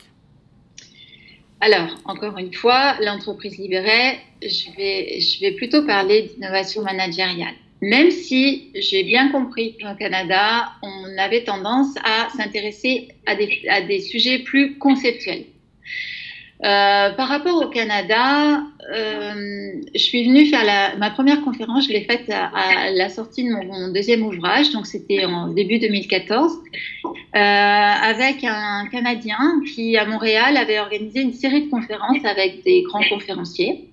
Alors, 1.61 1.88
encore 2.04 2.37
une 2.37 2.52
fois, 2.52 2.94
l'entreprise 3.00 3.57
libérée, 3.57 4.18
je 4.42 4.76
vais, 4.76 5.20
je 5.20 5.40
vais 5.40 5.52
plutôt 5.52 5.87
parler 5.87 6.22
d'innovation 6.35 6.83
managériale. 6.83 7.54
Même 7.80 8.11
si 8.11 8.70
j'ai 8.74 9.02
bien 9.02 9.30
compris 9.30 9.76
qu'au 9.78 9.94
Canada, 9.98 10.72
on 10.83 11.18
avait 11.18 11.44
tendance 11.44 11.94
à 12.04 12.28
s'intéresser 12.37 13.09
à 13.26 13.35
des, 13.35 13.62
à 13.68 13.80
des 13.83 14.00
sujets 14.00 14.40
plus 14.40 14.78
conceptuels. 14.78 15.44
Euh, 16.62 17.10
par 17.10 17.28
rapport 17.28 17.60
au 17.60 17.68
Canada, 17.68 18.62
euh, 18.94 19.72
je 19.92 19.98
suis 19.98 20.24
venue 20.24 20.46
faire 20.46 20.64
la, 20.64 20.96
ma 20.96 21.10
première 21.10 21.42
conférence, 21.42 21.86
je 21.88 21.92
l'ai 21.92 22.04
faite 22.04 22.30
à, 22.30 22.90
la 22.92 23.08
sortie 23.08 23.44
de 23.44 23.50
mon, 23.50 23.88
deuxième 23.88 24.22
ouvrage, 24.22 24.70
donc 24.70 24.86
c'était 24.86 25.24
en 25.24 25.48
début 25.48 25.80
2014, 25.80 26.52
euh, 27.04 27.10
avec 27.34 28.44
un 28.44 28.86
Canadien 28.90 29.60
qui, 29.74 29.96
à 29.96 30.06
Montréal, 30.06 30.56
avait 30.56 30.78
organisé 30.78 31.22
une 31.22 31.32
série 31.32 31.66
de 31.66 31.70
conférences 31.70 32.24
avec 32.24 32.62
des 32.62 32.82
grands 32.82 33.04
conférenciers. 33.10 33.90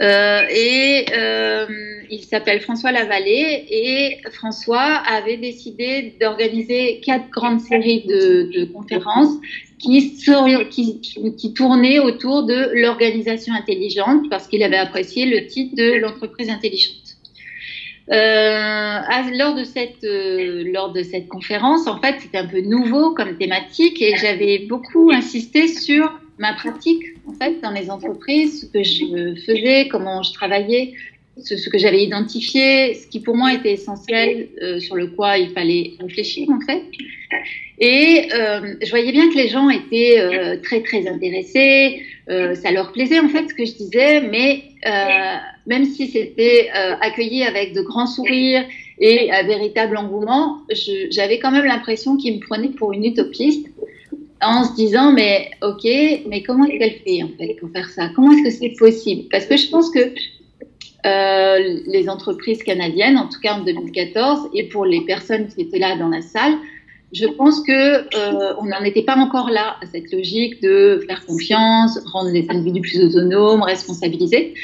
Euh, 0.00 0.42
et 0.48 1.06
euh, 1.12 1.66
il 2.08 2.22
s'appelle 2.22 2.60
François 2.60 2.92
Lavallée 2.92 3.66
et 3.68 4.18
François 4.30 4.80
avait 4.80 5.38
décidé 5.38 6.14
d'organiser 6.20 7.00
quatre 7.04 7.28
grandes 7.30 7.60
séries 7.60 8.04
de, 8.06 8.64
conférences 8.72 9.34
qui, 9.78 11.52
tournaient 11.54 11.98
autour 11.98 12.44
de 12.44 12.70
l'organisation 12.74 13.54
intelligente 13.54 14.30
parce 14.30 14.46
qu'il 14.46 14.62
avait 14.62 14.76
apprécié 14.76 15.26
le 15.26 15.46
titre 15.46 15.74
de 15.74 15.94
l'entreprise 15.94 16.48
intelligente. 16.48 16.94
Euh, 18.10 19.00
lors, 19.36 19.54
de 19.54 19.64
cette, 19.64 20.02
lors 20.02 20.92
de 20.92 21.02
cette 21.02 21.26
conférence, 21.26 21.88
en 21.88 22.00
fait, 22.00 22.16
c'était 22.20 22.38
un 22.38 22.46
peu 22.46 22.60
nouveau 22.60 23.14
comme 23.14 23.36
thématique 23.36 24.00
et 24.00 24.16
j'avais 24.16 24.60
beaucoup 24.60 25.10
insisté 25.10 25.66
sur 25.66 26.12
ma 26.38 26.54
pratique 26.54 27.02
en 27.28 27.32
fait 27.32 27.60
dans 27.60 27.70
les 27.70 27.90
entreprises, 27.90 28.62
ce 28.62 28.66
que 28.66 28.82
je 28.82 29.40
faisais, 29.46 29.88
comment 29.88 30.22
je 30.22 30.32
travaillais, 30.32 30.94
ce, 31.42 31.68
que 31.68 31.78
j'avais 31.78 32.02
identifié, 32.02 32.94
ce 32.94 33.06
qui 33.06 33.20
pour 33.20 33.36
moi 33.36 33.52
était 33.54 33.72
essentiel, 33.72 34.48
euh, 34.62 34.80
sur 34.80 34.96
le 34.96 35.08
quoi 35.08 35.38
il 35.38 35.50
fallait 35.50 35.92
réfléchir 36.00 36.48
en 36.50 36.60
fait. 36.60 36.82
Et 37.80 38.28
euh, 38.34 38.74
je 38.82 38.90
voyais 38.90 39.12
bien 39.12 39.30
que 39.30 39.36
les 39.36 39.48
gens 39.48 39.70
étaient 39.70 40.18
euh, 40.18 40.56
très 40.62 40.82
très 40.82 41.06
intéressés, 41.06 42.02
ça 42.28 42.70
leur 42.70 42.92
plaisait 42.92 43.20
en 43.20 43.28
fait 43.28 43.48
ce 43.48 43.54
que 43.54 43.64
je 43.64 43.72
disais, 43.72 44.20
mais 44.20 44.64
même 45.66 45.86
si 45.86 46.08
c'était 46.08 46.68
accueilli 47.00 47.42
avec 47.42 47.72
de 47.72 47.80
grands 47.80 48.06
sourires 48.06 48.66
et 49.00 49.32
un 49.32 49.44
véritable 49.44 49.96
engouement, 49.96 50.58
j'avais 51.10 51.38
quand 51.38 51.50
même 51.50 51.64
l'impression 51.64 52.18
qu'ils 52.18 52.34
me 52.34 52.40
prenaient 52.40 52.68
pour 52.68 52.92
une 52.92 53.06
utopiste 53.06 53.68
en 54.42 54.64
se 54.64 54.74
disant 54.74 55.12
mais 55.12 55.50
ok 55.62 55.84
mais 56.26 56.42
comment 56.42 56.64
est-ce 56.66 56.78
qu'elle 56.78 57.00
fait 57.04 57.22
en 57.22 57.30
fait 57.36 57.56
pour 57.60 57.70
faire 57.70 57.88
ça? 57.90 58.08
Comment 58.14 58.32
est-ce 58.32 58.44
que 58.44 58.50
c'est 58.50 58.74
possible? 58.78 59.28
Parce 59.30 59.46
que 59.46 59.56
je 59.56 59.68
pense 59.68 59.90
que 59.90 60.12
euh, 61.06 61.80
les 61.86 62.08
entreprises 62.08 62.62
canadiennes 62.62 63.16
en 63.16 63.28
tout 63.28 63.40
cas 63.40 63.54
en 63.54 63.64
2014 63.64 64.50
et 64.54 64.64
pour 64.64 64.84
les 64.84 65.00
personnes 65.02 65.48
qui 65.48 65.62
étaient 65.62 65.78
là 65.78 65.96
dans 65.96 66.08
la 66.08 66.22
salle 66.22 66.54
je 67.12 67.26
pense 67.26 67.62
que 67.62 67.72
euh, 67.72 68.54
on 68.58 68.66
n'en 68.66 68.82
était 68.82 69.02
pas 69.02 69.16
encore 69.16 69.48
là 69.48 69.76
à 69.80 69.86
cette 69.86 70.12
logique 70.12 70.60
de 70.60 71.02
faire 71.06 71.24
confiance 71.24 71.98
rendre 72.12 72.30
les 72.30 72.46
individus 72.50 72.80
plus 72.80 73.04
autonomes 73.04 73.62
responsabilisés 73.62 74.54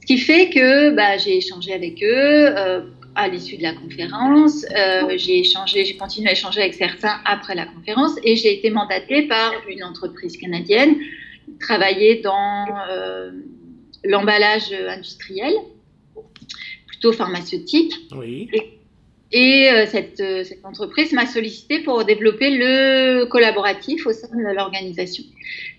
ce 0.00 0.06
qui 0.06 0.18
fait 0.18 0.50
que 0.50 0.90
bah, 0.90 1.16
j'ai 1.18 1.36
échangé 1.36 1.72
avec 1.72 2.02
eux 2.02 2.48
euh, 2.56 2.80
à 3.14 3.28
l'issue 3.28 3.56
de 3.56 3.62
la 3.62 3.74
conférence. 3.74 4.64
Euh, 4.76 5.16
j'ai 5.16 5.40
échangé, 5.40 5.84
j'ai 5.84 5.96
continué 5.96 6.28
à 6.28 6.32
échanger 6.32 6.60
avec 6.60 6.74
certains 6.74 7.20
après 7.24 7.54
la 7.54 7.66
conférence 7.66 8.12
et 8.22 8.36
j'ai 8.36 8.58
été 8.58 8.70
mandatée 8.70 9.22
par 9.28 9.52
une 9.68 9.84
entreprise 9.84 10.36
canadienne 10.36 10.96
travailler 11.58 12.20
dans 12.20 12.66
euh, 12.90 13.32
l'emballage 14.04 14.72
industriel, 14.72 15.52
plutôt 16.86 17.12
pharmaceutique. 17.12 17.92
Oui. 18.16 18.48
Et, 18.52 18.79
et 19.32 19.70
euh, 19.70 19.86
cette, 19.86 20.20
euh, 20.20 20.42
cette, 20.42 20.64
entreprise 20.64 21.12
m'a 21.12 21.24
sollicité 21.24 21.80
pour 21.80 22.04
développer 22.04 22.50
le 22.50 23.26
collaboratif 23.26 24.06
au 24.06 24.12
sein 24.12 24.28
de 24.28 24.54
l'organisation. 24.54 25.22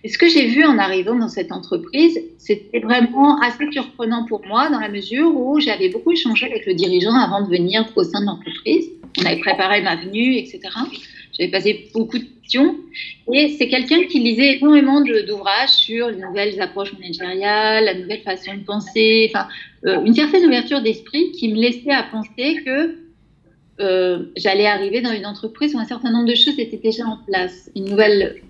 Et 0.04 0.10
ce 0.10 0.18
que 0.18 0.30
j'ai 0.30 0.48
vu 0.48 0.64
en 0.64 0.78
arrivant 0.78 1.16
dans 1.16 1.28
cette 1.28 1.52
entreprise, 1.52 2.18
c'était 2.38 2.80
vraiment 2.80 3.42
assez 3.42 3.70
surprenant 3.72 4.26
pour 4.26 4.46
moi 4.48 4.70
dans 4.70 4.80
la 4.80 4.88
mesure 4.88 5.36
où 5.36 5.60
j'avais 5.60 5.90
beaucoup 5.90 6.12
échangé 6.12 6.46
avec 6.46 6.66
le 6.66 6.74
dirigeant 6.74 7.14
avant 7.14 7.46
de 7.46 7.50
venir 7.50 7.86
au 7.96 8.04
sein 8.04 8.22
de 8.22 8.26
l'entreprise. 8.26 8.90
On 9.20 9.26
avait 9.26 9.42
préparé 9.42 9.82
ma 9.82 9.98
venue, 9.98 10.38
etc. 10.38 10.62
J'avais 11.38 11.52
passé 11.52 11.90
beaucoup 11.94 12.20
de 12.20 12.24
questions. 12.24 12.78
Et 13.34 13.56
c'est 13.58 13.68
quelqu'un 13.68 14.04
qui 14.06 14.20
lisait 14.20 14.58
énormément 14.58 15.02
d'ouvrages 15.02 15.70
sur 15.70 16.10
les 16.10 16.18
nouvelles 16.18 16.62
approches 16.62 16.94
managériales, 16.94 17.84
la 17.84 17.96
nouvelle 17.96 18.22
façon 18.22 18.54
de 18.54 18.64
penser, 18.64 19.30
enfin, 19.34 19.48
euh, 19.86 20.04
une 20.06 20.14
certaine 20.14 20.46
ouverture 20.46 20.82
d'esprit 20.82 21.32
qui 21.32 21.50
me 21.50 21.60
laissait 21.60 21.92
à 21.92 22.04
penser 22.04 22.62
que 22.66 23.01
euh, 23.82 24.32
j'allais 24.36 24.68
arriver 24.68 25.02
dans 25.02 25.12
une 25.12 25.26
entreprise 25.26 25.76
où 25.76 25.80
un 25.80 25.86
certain 25.86 26.12
nombre 26.12 26.28
de 26.28 26.36
choses 26.36 26.58
étaient 26.60 26.78
déjà 26.78 27.06
en 27.06 27.18
place. 27.28 27.70
Une 27.76 27.86
nouvelle 27.86 28.42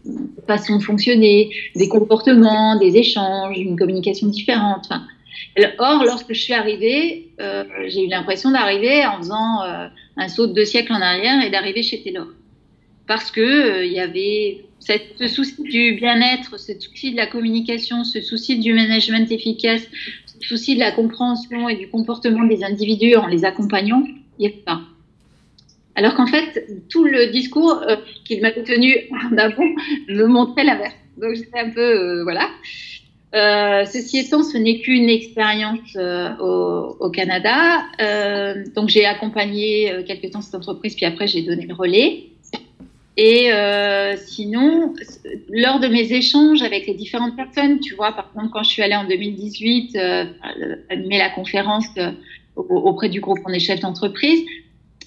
façon 0.48 0.78
de 0.78 0.84
fonctionner, 0.84 1.50
des 1.76 1.88
comportements, 1.88 2.78
des 2.78 2.98
échanges, 2.98 3.58
une 3.58 3.78
communication 3.78 4.28
différente. 4.28 4.90
Or, 5.80 6.04
lorsque 6.06 6.34
je 6.34 6.42
suis 6.42 6.54
arrivée, 6.54 7.30
euh, 7.40 7.64
j'ai 7.88 8.06
eu 8.06 8.08
l'impression 8.08 8.52
d'arriver 8.52 9.06
en 9.06 9.18
faisant 9.18 9.64
euh, 9.64 9.88
un 10.18 10.28
saut 10.28 10.48
de 10.48 10.54
deux 10.54 10.66
siècles 10.66 10.94
en 10.94 11.02
arrière 11.02 11.44
et 11.44 11.50
d'arriver 11.50 11.84
chez 11.84 12.02
Taylor. 12.02 12.28
Parce 13.08 13.32
que 13.32 13.86
il 13.86 13.92
y 13.92 14.00
avait 14.00 14.66
cette, 14.80 15.16
ce 15.18 15.28
souci 15.28 15.62
du 15.64 15.94
bien-être, 15.94 16.60
ce 16.60 16.80
souci 16.80 17.12
de 17.12 17.18
la 17.18 17.28
communication, 17.28 18.04
ce 18.04 18.22
souci 18.22 18.60
du 18.60 18.74
management 18.74 19.32
efficace, 19.32 19.82
ce 20.26 20.48
souci 20.48 20.76
de 20.76 20.80
la 20.80 20.92
compréhension 20.92 21.70
et 21.70 21.76
du 21.76 21.90
comportement 21.90 22.44
des 22.46 22.64
individus 22.64 23.16
en 23.16 23.28
les 23.28 23.46
accompagnant, 23.46 24.04
il 24.40 24.42
n'y 24.42 24.48
avait 24.48 24.64
pas. 24.64 24.82
Alors 25.96 26.16
qu'en 26.16 26.28
fait, 26.28 26.68
tout 26.90 27.04
le 27.04 27.32
discours 27.32 27.82
euh, 27.88 27.98
qu'il 28.26 28.42
m'avait 28.42 28.64
tenu 28.64 28.96
en 29.12 29.38
avant 29.38 29.64
me 30.08 30.26
montrait 30.26 30.64
l'inverse. 30.64 30.96
Donc 31.18 31.36
j'étais 31.36 31.60
un 31.60 31.70
peu, 31.70 31.82
euh, 31.82 32.24
voilà. 32.24 32.50
Euh, 33.34 33.86
ceci 33.86 34.20
étant, 34.20 34.44
ce 34.44 34.58
n'est 34.58 34.80
qu'une 34.80 35.10
expérience 35.10 35.96
au, 36.40 37.10
Canada. 37.12 37.84
Donc 38.76 38.90
j'ai 38.90 39.06
accompagné 39.06 39.92
quelques 40.06 40.32
temps 40.32 40.42
cette 40.42 40.56
entreprise, 40.56 40.96
puis 40.96 41.06
après 41.06 41.28
j'ai 41.28 41.42
donné 41.42 41.66
le 41.66 41.74
relais. 41.74 42.28
Et 43.18 43.52
sinon, 44.18 44.94
lors 45.50 45.80
de 45.80 45.88
mes 45.88 46.12
échanges 46.12 46.62
avec 46.62 46.88
les 46.88 46.94
différentes 46.94 47.36
personnes, 47.38 47.80
tu 47.80 47.96
vois, 47.96 48.12
par 48.14 48.30
exemple, 48.34 48.50
quand 48.52 48.64
je 48.64 48.70
suis 48.70 48.82
allée 48.82 48.96
en 48.96 49.08
2018 49.08 49.98
animer 50.90 51.18
la 51.18 51.30
conférence 51.30 51.88
auprès 52.56 53.08
du 53.08 53.22
groupe 53.22 53.40
en 53.46 53.54
échelle 53.54 53.80
d'entreprise, 53.80 54.44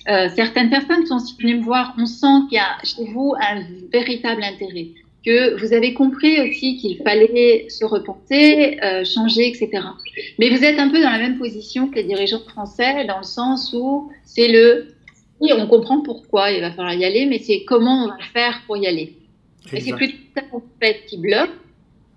euh, 0.08 0.28
certaines 0.34 0.70
personnes 0.70 1.06
sont 1.06 1.18
venues 1.40 1.58
me 1.58 1.62
voir, 1.62 1.94
on 1.98 2.06
sent 2.06 2.46
qu'il 2.48 2.56
y 2.56 2.60
a 2.60 2.76
chez 2.84 3.04
vous 3.12 3.34
un 3.40 3.62
véritable 3.92 4.42
intérêt, 4.42 4.88
que 5.24 5.58
vous 5.58 5.72
avez 5.72 5.94
compris 5.94 6.40
aussi 6.40 6.76
qu'il 6.76 6.98
fallait 6.98 7.66
se 7.68 7.84
repenser, 7.84 8.78
euh, 8.82 9.04
changer, 9.04 9.48
etc. 9.48 9.70
Mais 10.38 10.50
vous 10.50 10.62
êtes 10.62 10.78
un 10.78 10.88
peu 10.88 11.00
dans 11.00 11.10
la 11.10 11.18
même 11.18 11.38
position 11.38 11.88
que 11.88 11.96
les 11.96 12.04
dirigeants 12.04 12.42
français, 12.46 13.06
dans 13.06 13.18
le 13.18 13.24
sens 13.24 13.72
où 13.72 14.10
c'est 14.24 14.48
le 14.48 14.94
oui, 15.40 15.50
on 15.52 15.66
comprend 15.66 16.00
pourquoi 16.00 16.52
il 16.52 16.60
va 16.60 16.70
falloir 16.70 16.94
y 16.94 17.04
aller, 17.04 17.26
mais 17.26 17.38
c'est 17.38 17.64
comment 17.64 18.04
on 18.04 18.08
va 18.08 18.18
faire 18.32 18.62
pour 18.66 18.76
y 18.76 18.86
aller. 18.86 19.14
Et 19.72 19.80
c'est 19.80 19.92
plutôt 19.92 20.16
ça 20.36 20.42
en 20.52 20.62
fait 20.80 21.04
qui 21.06 21.18
bloque. 21.18 21.50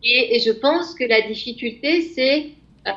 Et, 0.04 0.39
je 0.39 0.52
pense 0.52 0.93
que 0.93 1.04
la 1.04 1.21
difficulté, 1.21 2.02
c'est, 2.02 2.50
euh, 2.88 2.91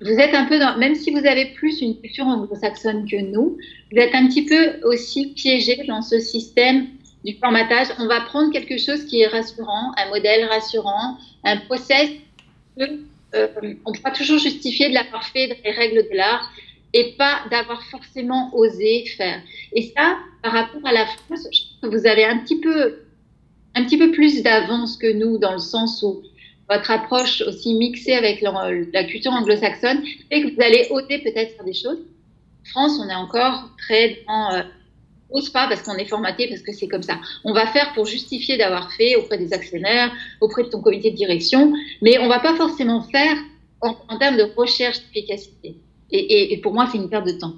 vous 0.00 0.18
êtes 0.18 0.34
un 0.34 0.44
peu 0.44 0.58
dans, 0.58 0.76
même 0.76 0.94
si 0.94 1.10
vous 1.10 1.24
avez 1.26 1.46
plus 1.54 1.80
une 1.80 1.98
culture 1.98 2.26
anglo-saxonne 2.26 3.08
que 3.08 3.16
nous, 3.16 3.56
vous 3.90 3.98
êtes 3.98 4.14
un 4.14 4.26
petit 4.26 4.44
peu 4.44 4.80
aussi 4.84 5.32
piégé 5.34 5.84
dans 5.88 6.02
ce 6.02 6.18
système 6.18 6.88
du 7.24 7.34
formatage. 7.38 7.88
On 7.98 8.06
va 8.06 8.20
prendre 8.20 8.52
quelque 8.52 8.78
chose 8.78 9.04
qui 9.06 9.22
est 9.22 9.26
rassurant, 9.26 9.92
un 9.96 10.08
modèle 10.10 10.44
rassurant, 10.44 11.16
un 11.44 11.56
process 11.58 12.10
que 12.78 12.84
euh, 13.34 13.48
on 13.84 13.92
pourra 13.92 14.10
toujours 14.10 14.38
justifier 14.38 14.88
de 14.88 14.94
l'avoir 14.94 15.24
fait 15.24 15.48
dans 15.48 15.56
les 15.64 15.72
règles 15.72 16.08
de 16.10 16.16
l'art 16.16 16.50
et 16.92 17.14
pas 17.18 17.40
d'avoir 17.50 17.82
forcément 17.84 18.54
osé 18.54 19.04
faire. 19.16 19.40
Et 19.72 19.92
ça, 19.96 20.18
par 20.42 20.52
rapport 20.52 20.84
à 20.84 20.92
la 20.92 21.06
France, 21.06 21.48
vous 21.82 22.06
avez 22.06 22.24
un 22.24 22.38
petit 22.38 22.60
peu, 22.60 23.00
un 23.74 23.84
petit 23.84 23.98
peu 23.98 24.10
plus 24.12 24.42
d'avance 24.42 24.96
que 24.96 25.12
nous 25.12 25.38
dans 25.38 25.52
le 25.52 25.58
sens 25.58 26.02
où 26.02 26.22
votre 26.68 26.90
approche 26.90 27.42
aussi 27.42 27.74
mixée 27.74 28.14
avec 28.14 28.40
la, 28.40 29.04
culture 29.04 29.32
anglo-saxonne 29.32 30.02
fait 30.28 30.42
que 30.42 30.54
vous 30.54 30.60
allez 30.60 30.88
oser 30.90 31.18
peut-être 31.18 31.54
faire 31.54 31.64
des 31.64 31.74
choses. 31.74 31.98
En 31.98 32.70
France, 32.70 33.00
on 33.00 33.08
est 33.08 33.14
encore 33.14 33.70
très 33.78 34.22
dans 34.26 34.54
euh, 34.54 34.62
ose 35.30 35.50
pas 35.50 35.68
parce 35.68 35.82
qu'on 35.82 35.96
est 35.96 36.06
formaté, 36.06 36.48
parce 36.48 36.62
que 36.62 36.72
c'est 36.72 36.88
comme 36.88 37.02
ça. 37.02 37.18
On 37.44 37.52
va 37.52 37.66
faire 37.66 37.92
pour 37.94 38.06
justifier 38.06 38.56
d'avoir 38.56 38.92
fait 38.92 39.16
auprès 39.16 39.38
des 39.38 39.52
actionnaires, 39.52 40.12
auprès 40.40 40.64
de 40.64 40.68
ton 40.68 40.80
comité 40.80 41.10
de 41.10 41.16
direction, 41.16 41.72
mais 42.02 42.18
on 42.18 42.28
va 42.28 42.40
pas 42.40 42.54
forcément 42.56 43.02
faire 43.02 43.36
en, 43.80 44.18
termes 44.18 44.36
de 44.36 44.46
recherche 44.56 44.98
d'efficacité. 45.00 45.76
Et, 46.10 46.58
pour 46.62 46.72
moi, 46.72 46.88
c'est 46.90 46.98
une 46.98 47.10
perte 47.10 47.26
de 47.26 47.32
temps. 47.32 47.54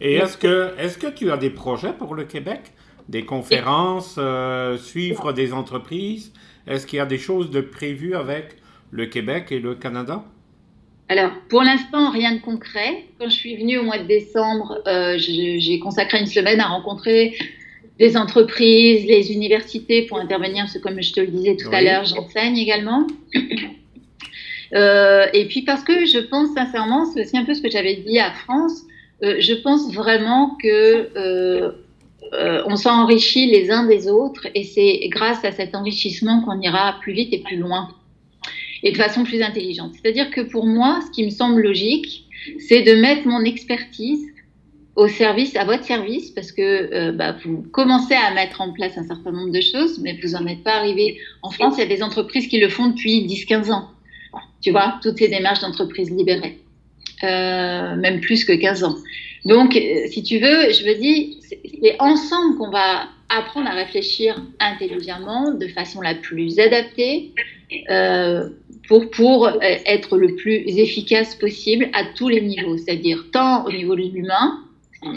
Et 0.00 0.14
est-ce 0.14 0.36
que, 0.36 0.72
est 0.78 0.98
que 0.98 1.06
tu 1.08 1.30
as 1.30 1.36
des 1.36 1.50
projets 1.50 1.92
pour 1.92 2.14
le 2.14 2.24
Québec? 2.24 2.60
Des 3.08 3.24
conférences, 3.24 4.16
euh, 4.18 4.78
suivre 4.78 5.32
des 5.32 5.52
entreprises? 5.52 6.32
Est-ce 6.66 6.86
qu'il 6.86 6.98
y 6.98 7.00
a 7.00 7.06
des 7.06 7.18
choses 7.18 7.50
de 7.50 7.60
prévues 7.60 8.14
avec 8.14 8.56
le 8.90 9.06
Québec 9.06 9.46
et 9.50 9.58
le 9.58 9.74
Canada? 9.74 10.24
Alors, 11.08 11.32
pour 11.48 11.62
l'instant, 11.62 12.10
rien 12.10 12.34
de 12.36 12.40
concret. 12.40 13.04
Quand 13.18 13.28
je 13.28 13.34
suis 13.34 13.56
venue 13.56 13.78
au 13.78 13.82
mois 13.82 13.98
de 13.98 14.06
décembre, 14.06 14.80
euh, 14.86 15.16
j'ai 15.18 15.78
consacré 15.80 16.18
une 16.20 16.26
semaine 16.26 16.60
à 16.60 16.68
rencontrer 16.68 17.34
des 17.98 18.16
entreprises, 18.16 19.04
les 19.06 19.32
universités 19.32 20.02
pour 20.02 20.18
intervenir, 20.18 20.64
parce 20.64 20.74
que 20.74 20.78
comme 20.78 21.02
je 21.02 21.12
te 21.12 21.20
le 21.20 21.26
disais 21.26 21.56
tout 21.56 21.68
à 21.72 21.82
l'heure, 21.82 22.04
j'enseigne 22.04 22.56
également. 22.56 23.06
Euh, 24.74 25.26
et 25.34 25.48
puis 25.48 25.60
parce 25.60 25.84
que 25.84 26.06
je 26.06 26.18
pense 26.18 26.54
sincèrement, 26.54 27.04
c'est 27.04 27.20
aussi 27.20 27.36
un 27.36 27.44
peu 27.44 27.52
ce 27.52 27.60
que 27.60 27.68
j'avais 27.68 27.96
dit 27.96 28.18
à 28.18 28.30
France, 28.30 28.84
euh, 29.22 29.36
je 29.38 29.52
pense 29.52 29.92
vraiment 29.92 30.56
que 30.62 31.10
euh, 31.14 31.72
on 32.32 32.76
s'enrichit 32.76 33.46
les 33.46 33.70
uns 33.70 33.86
des 33.86 34.08
autres 34.08 34.46
et 34.54 34.64
c'est 34.64 35.08
grâce 35.08 35.44
à 35.44 35.52
cet 35.52 35.74
enrichissement 35.74 36.42
qu'on 36.42 36.60
ira 36.60 36.96
plus 37.00 37.12
vite 37.12 37.32
et 37.32 37.38
plus 37.38 37.56
loin 37.56 37.88
et 38.82 38.90
de 38.90 38.96
façon 38.96 39.24
plus 39.24 39.42
intelligente. 39.42 39.92
C'est-à-dire 39.94 40.30
que 40.30 40.40
pour 40.40 40.66
moi, 40.66 41.00
ce 41.06 41.10
qui 41.12 41.24
me 41.24 41.30
semble 41.30 41.60
logique, 41.62 42.24
c'est 42.58 42.82
de 42.82 42.94
mettre 42.94 43.28
mon 43.28 43.44
expertise 43.44 44.26
au 44.96 45.08
service, 45.08 45.56
à 45.56 45.64
votre 45.64 45.84
service, 45.84 46.30
parce 46.30 46.52
que 46.52 47.10
bah, 47.12 47.36
vous 47.44 47.64
commencez 47.72 48.14
à 48.14 48.32
mettre 48.34 48.60
en 48.60 48.72
place 48.72 48.96
un 48.98 49.06
certain 49.06 49.30
nombre 49.30 49.52
de 49.52 49.60
choses, 49.60 50.00
mais 50.00 50.18
vous 50.22 50.30
n'en 50.30 50.46
êtes 50.46 50.64
pas 50.64 50.74
arrivé. 50.74 51.18
En 51.42 51.50
France, 51.50 51.74
il 51.76 51.80
y 51.80 51.84
a 51.84 51.86
des 51.86 52.02
entreprises 52.02 52.48
qui 52.48 52.58
le 52.58 52.68
font 52.68 52.88
depuis 52.88 53.26
10-15 53.26 53.72
ans 53.72 53.88
tu 54.62 54.70
vois, 54.70 54.98
toutes 55.02 55.18
ces 55.18 55.28
démarches 55.28 55.60
d'entreprise 55.60 56.10
libérée, 56.10 56.58
euh, 57.24 57.96
même 57.96 58.20
plus 58.20 58.44
que 58.44 58.52
15 58.52 58.84
ans. 58.84 58.96
Donc, 59.44 59.76
euh, 59.76 60.06
si 60.08 60.22
tu 60.22 60.38
veux, 60.38 60.72
je 60.72 60.86
me 60.86 60.94
dis, 61.00 61.40
c'est 61.82 61.96
ensemble 62.00 62.56
qu'on 62.58 62.70
va 62.70 63.08
apprendre 63.28 63.68
à 63.68 63.72
réfléchir 63.72 64.40
intelligemment, 64.60 65.52
de 65.52 65.66
façon 65.68 66.00
la 66.00 66.14
plus 66.14 66.58
adaptée, 66.58 67.32
euh, 67.90 68.48
pour, 68.86 69.10
pour 69.10 69.50
être 69.62 70.18
le 70.18 70.34
plus 70.36 70.78
efficace 70.78 71.34
possible 71.34 71.88
à 71.94 72.04
tous 72.16 72.28
les 72.28 72.40
niveaux, 72.40 72.76
c'est-à-dire 72.76 73.24
tant 73.32 73.64
au 73.64 73.72
niveau 73.72 73.96
de 73.96 74.02
l'humain, 74.02 74.60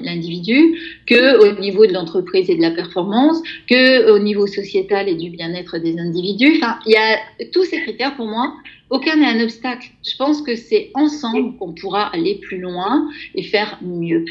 l'individu, 0.02 0.80
que 1.06 1.38
au 1.44 1.60
niveau 1.60 1.86
de 1.86 1.94
l'entreprise 1.94 2.50
et 2.50 2.56
de 2.56 2.62
la 2.62 2.72
performance, 2.72 3.42
que 3.70 4.12
au 4.12 4.20
niveau 4.20 4.48
sociétal 4.48 5.08
et 5.08 5.16
du 5.16 5.30
bien-être 5.30 5.78
des 5.78 6.00
individus. 6.00 6.58
Enfin, 6.58 6.80
il 6.86 6.94
y 6.94 6.98
a 6.98 7.20
tous 7.52 7.66
ces 7.66 7.82
critères 7.82 8.16
pour 8.16 8.26
moi. 8.26 8.56
Aucun 8.90 9.16
n'est 9.16 9.28
un 9.28 9.44
obstacle. 9.44 9.90
Je 10.08 10.16
pense 10.16 10.42
que 10.42 10.56
c'est 10.56 10.92
ensemble 10.94 11.58
qu'on 11.58 11.74
pourra 11.74 12.08
aller 12.14 12.36
plus 12.36 12.60
loin 12.60 13.10
et 13.34 13.44
faire 13.44 13.80
mieux, 13.82 14.26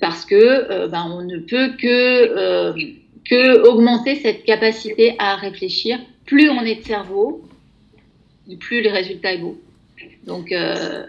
parce 0.00 0.24
que 0.24 0.34
euh, 0.34 0.88
ben, 0.88 1.06
on 1.10 1.22
ne 1.22 1.38
peut 1.38 1.72
que 1.76 1.86
euh, 1.86 2.72
que 3.28 3.66
augmenter 3.68 4.16
cette 4.16 4.44
capacité 4.44 5.14
à 5.18 5.36
réfléchir. 5.36 5.98
Plus 6.26 6.48
on 6.50 6.62
est 6.62 6.76
de 6.76 6.84
cerveau, 6.84 7.44
plus 8.60 8.80
les 8.80 8.90
résultats 8.90 9.32
est 9.32 9.38
beau. 9.38 9.60
Donc 10.26 10.52
euh, 10.52 11.06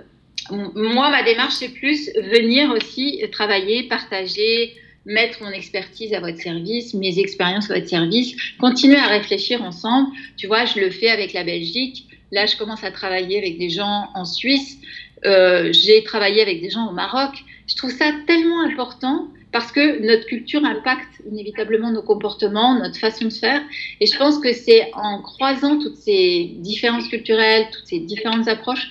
moi, 0.52 1.10
ma 1.10 1.24
démarche, 1.24 1.56
c'est 1.56 1.74
plus 1.74 2.10
venir 2.16 2.72
aussi 2.72 3.24
travailler, 3.32 3.84
partager, 3.84 4.74
mettre 5.06 5.42
mon 5.44 5.52
expertise 5.52 6.14
à 6.14 6.20
votre 6.20 6.40
service, 6.40 6.94
mes 6.94 7.20
expériences 7.20 7.70
à 7.72 7.76
votre 7.76 7.88
service, 7.88 8.36
continuer 8.60 8.98
à 8.98 9.08
réfléchir 9.08 9.64
ensemble. 9.64 10.10
Tu 10.38 10.48
vois, 10.48 10.66
je 10.66 10.80
le 10.80 10.90
fais 10.90 11.10
avec 11.10 11.34
la 11.34 11.44
Belgique. 11.44 12.06
Là, 12.32 12.46
je 12.46 12.58
commence 12.58 12.84
à 12.84 12.92
travailler 12.92 13.38
avec 13.38 13.58
des 13.58 13.70
gens 13.70 14.10
en 14.14 14.26
Suisse. 14.26 14.78
Euh, 15.26 15.72
j'ai 15.72 16.04
travaillé 16.04 16.42
avec 16.42 16.62
des 16.62 16.70
gens 16.70 16.88
au 16.88 16.94
Maroc. 16.94 17.32
Je 17.68 17.76
trouve 17.76 17.92
ça 17.92 18.12
tellement 18.28 18.62
important 18.62 19.28
parce 19.52 19.72
que 19.72 20.06
notre 20.06 20.26
culture 20.26 20.64
impacte 20.64 21.22
inévitablement 21.30 21.92
nos 21.92 22.04
comportements, 22.04 22.78
notre 22.78 23.00
façon 23.00 23.26
de 23.26 23.34
faire. 23.34 23.62
Et 24.00 24.06
je 24.06 24.18
pense 24.18 24.40
que 24.40 24.54
c'est 24.54 24.92
en 24.94 25.22
croisant 25.22 25.80
toutes 25.80 25.96
ces 25.96 26.52
différences 26.60 27.08
culturelles, 27.08 27.66
toutes 27.72 27.88
ces 27.88 28.00
différentes 28.00 28.48
approches, 28.48 28.88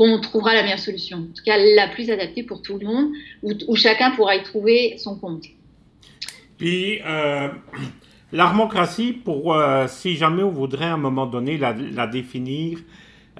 qu'on 0.00 0.18
trouvera 0.20 0.54
la 0.54 0.62
meilleure 0.62 0.78
solution, 0.78 1.18
en 1.18 1.34
tout 1.36 1.44
cas 1.44 1.58
la 1.58 1.86
plus 1.88 2.10
adaptée 2.10 2.42
pour 2.42 2.62
tout 2.62 2.78
le 2.78 2.86
monde, 2.86 3.12
où, 3.42 3.76
chacun 3.76 4.12
pourra 4.12 4.34
y 4.36 4.42
trouver 4.42 4.96
son 4.96 5.16
compte. 5.16 5.44
Puis, 6.56 7.00
euh, 7.04 7.48
l'armocratie, 8.32 9.20
euh, 9.26 9.86
si 9.88 10.16
jamais 10.16 10.42
on 10.42 10.50
voudrait 10.50 10.86
à 10.86 10.94
un 10.94 10.96
moment 10.96 11.26
donné 11.26 11.58
la, 11.58 12.06
définir, 12.06 12.78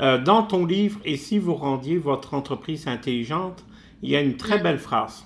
euh, 0.01 0.19
dans 0.19 0.43
ton 0.43 0.65
livre, 0.65 1.01
et 1.05 1.17
si 1.17 1.39
vous 1.39 1.55
rendiez 1.55 1.99
votre 1.99 2.35
entreprise 2.35 2.87
intelligente, 2.87 3.65
il 4.03 4.11
y 4.11 4.17
a 4.17 4.21
une 4.21 4.37
très 4.37 4.59
belle 4.59 4.79
phrase 4.79 5.25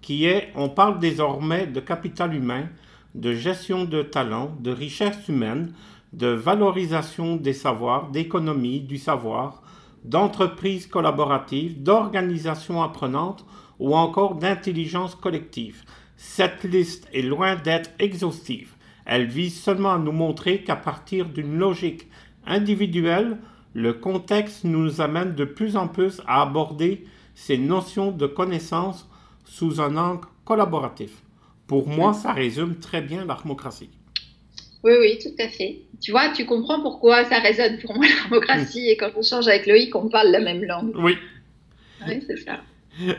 qui 0.00 0.24
est, 0.24 0.52
on 0.54 0.68
parle 0.68 1.00
désormais 1.00 1.66
de 1.66 1.80
capital 1.80 2.34
humain, 2.34 2.68
de 3.14 3.32
gestion 3.32 3.84
de 3.84 4.02
talent, 4.02 4.54
de 4.60 4.70
richesse 4.70 5.28
humaine, 5.28 5.72
de 6.12 6.28
valorisation 6.28 7.36
des 7.36 7.52
savoirs, 7.52 8.10
d'économie 8.10 8.80
du 8.80 8.98
savoir, 8.98 9.62
d'entreprise 10.04 10.86
collaborative, 10.86 11.82
d'organisation 11.82 12.82
apprenante 12.82 13.44
ou 13.78 13.96
encore 13.96 14.36
d'intelligence 14.36 15.14
collective. 15.14 15.82
Cette 16.16 16.64
liste 16.64 17.08
est 17.12 17.22
loin 17.22 17.56
d'être 17.56 17.90
exhaustive. 17.98 18.74
Elle 19.04 19.26
vise 19.26 19.60
seulement 19.60 19.94
à 19.94 19.98
nous 19.98 20.12
montrer 20.12 20.62
qu'à 20.62 20.76
partir 20.76 21.26
d'une 21.26 21.58
logique 21.58 22.08
individuelle, 22.46 23.38
le 23.76 23.92
contexte 23.92 24.64
nous 24.64 25.02
amène 25.02 25.34
de 25.34 25.44
plus 25.44 25.76
en 25.76 25.86
plus 25.86 26.22
à 26.26 26.40
aborder 26.40 27.04
ces 27.34 27.58
notions 27.58 28.10
de 28.10 28.26
connaissance 28.26 29.06
sous 29.44 29.82
un 29.82 29.98
angle 29.98 30.26
collaboratif. 30.46 31.10
Pour 31.66 31.86
moi, 31.86 32.14
ça 32.14 32.32
résume 32.32 32.76
très 32.76 33.02
bien 33.02 33.26
l'armocratie. 33.26 33.90
Oui, 34.82 34.92
oui, 34.98 35.18
tout 35.22 35.42
à 35.42 35.48
fait. 35.48 35.82
Tu 36.00 36.10
vois, 36.10 36.30
tu 36.30 36.46
comprends 36.46 36.80
pourquoi 36.80 37.26
ça 37.26 37.38
résonne 37.38 37.78
pour 37.80 37.94
moi 37.94 38.06
la 38.06 38.24
démocratie 38.30 38.88
et 38.88 38.96
quand 38.96 39.10
on 39.14 39.22
change 39.22 39.46
avec 39.46 39.66
Loïc, 39.66 39.94
on 39.94 40.08
parle 40.08 40.28
la 40.28 40.40
même 40.40 40.64
langue. 40.64 40.92
Oui. 40.96 41.18
Oui, 42.08 42.24
c'est 42.26 42.38
ça. 42.38 42.60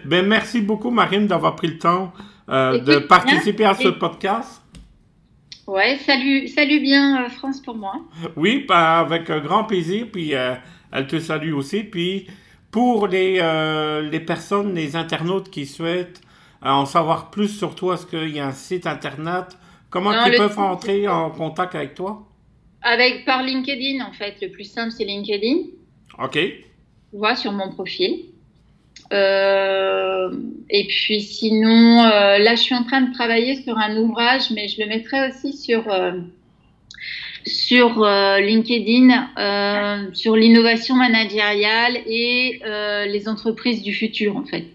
Ben, 0.05 0.25
merci 0.25 0.61
beaucoup, 0.61 0.89
Marine, 0.89 1.27
d'avoir 1.27 1.55
pris 1.55 1.67
le 1.67 1.77
temps 1.77 2.11
euh, 2.49 2.79
de 2.79 2.97
participer 2.97 3.65
à 3.65 3.75
ce 3.75 3.89
podcast. 3.89 4.63
Ouais, 5.67 5.97
salut, 5.97 6.47
salut 6.47 6.79
bien 6.79 7.25
euh, 7.25 7.29
France 7.29 7.61
pour 7.61 7.75
moi. 7.75 8.01
Oui, 8.37 8.65
bah, 8.67 8.99
avec 8.99 9.29
un 9.29 9.39
grand 9.39 9.65
plaisir. 9.65 10.07
Puis 10.11 10.33
euh, 10.33 10.55
elle 10.93 11.07
te 11.07 11.19
salue 11.19 11.53
aussi. 11.53 11.83
Puis 11.83 12.27
pour 12.71 13.07
les, 13.07 13.41
les 14.09 14.19
personnes, 14.19 14.73
les 14.73 14.95
internautes 14.95 15.49
qui 15.49 15.65
souhaitent 15.65 16.21
en 16.61 16.85
savoir 16.85 17.29
plus 17.31 17.49
sur 17.49 17.75
toi, 17.75 17.95
est-ce 17.95 18.05
qu'il 18.05 18.29
y 18.29 18.39
a 18.39 18.47
un 18.47 18.51
site 18.51 18.87
internet? 18.87 19.57
Comment 19.89 20.11
ils 20.25 20.35
peuvent 20.37 20.59
entrer 20.59 21.07
en 21.07 21.29
contact 21.31 21.75
avec 21.75 21.95
toi? 21.95 22.27
Avec 22.81 23.25
par 23.25 23.43
LinkedIn 23.43 24.05
en 24.05 24.13
fait. 24.13 24.35
Le 24.41 24.49
plus 24.49 24.65
simple 24.65 24.91
c'est 24.91 25.05
LinkedIn. 25.05 25.69
Ok. 26.19 26.33
Tu 26.33 26.63
vois 27.13 27.35
sur 27.35 27.51
mon 27.51 27.69
profil. 27.69 28.25
Euh, 29.13 30.29
et 30.69 30.85
puis 30.87 31.21
sinon, 31.21 32.03
euh, 32.03 32.37
là 32.39 32.55
je 32.55 32.61
suis 32.61 32.75
en 32.75 32.83
train 32.83 33.01
de 33.01 33.13
travailler 33.13 33.61
sur 33.61 33.77
un 33.77 33.95
ouvrage, 33.97 34.51
mais 34.51 34.67
je 34.67 34.81
le 34.81 34.87
mettrai 34.87 35.29
aussi 35.29 35.53
sur 35.53 35.89
euh, 35.91 36.11
sur 37.45 38.03
LinkedIn 38.03 39.29
sur 40.13 40.35
l'innovation 40.35 40.95
managériale 40.95 41.97
et 42.05 42.59
les 43.07 43.29
entreprises 43.29 43.81
du 43.81 43.93
futur 43.93 44.35
en 44.35 44.43
fait. 44.43 44.65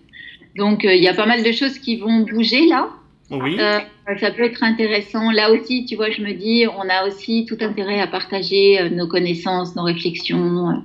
Donc 0.56 0.84
il 0.84 1.02
y 1.02 1.08
a 1.08 1.12
pas 1.12 1.26
mal 1.26 1.42
de 1.42 1.52
choses 1.52 1.78
qui 1.78 1.96
vont 1.96 2.20
bouger 2.20 2.66
là. 2.66 2.88
Oui. 3.30 3.58
Ça 3.58 4.30
peut 4.30 4.44
être 4.44 4.62
intéressant. 4.62 5.30
Là 5.30 5.52
aussi, 5.52 5.84
tu 5.84 5.96
vois, 5.96 6.10
je 6.10 6.22
me 6.22 6.32
dis, 6.32 6.66
on 6.66 6.88
a 6.88 7.06
aussi 7.06 7.44
tout 7.46 7.58
intérêt 7.60 8.00
à 8.00 8.06
partager 8.06 8.88
nos 8.90 9.06
connaissances, 9.06 9.76
nos 9.76 9.84
réflexions 9.84 10.82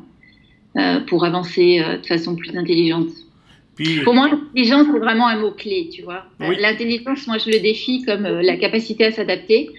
pour 1.08 1.24
avancer 1.24 1.80
de 1.80 2.06
façon 2.06 2.36
plus 2.36 2.56
intelligente. 2.58 3.08
Pour 4.04 4.14
moi, 4.14 4.28
l'intelligence, 4.30 4.88
c'est 4.92 5.00
vraiment 5.00 5.28
un 5.28 5.40
mot-clé, 5.40 5.90
tu 5.92 6.02
vois. 6.02 6.26
L'intelligence, 6.40 7.28
moi, 7.28 7.38
je 7.38 7.52
le 7.52 7.60
défie 7.60 8.04
comme 8.04 8.24
la 8.24 8.58
capacité 8.58 9.06
à 9.06 9.12
s'adapter. 9.12 9.70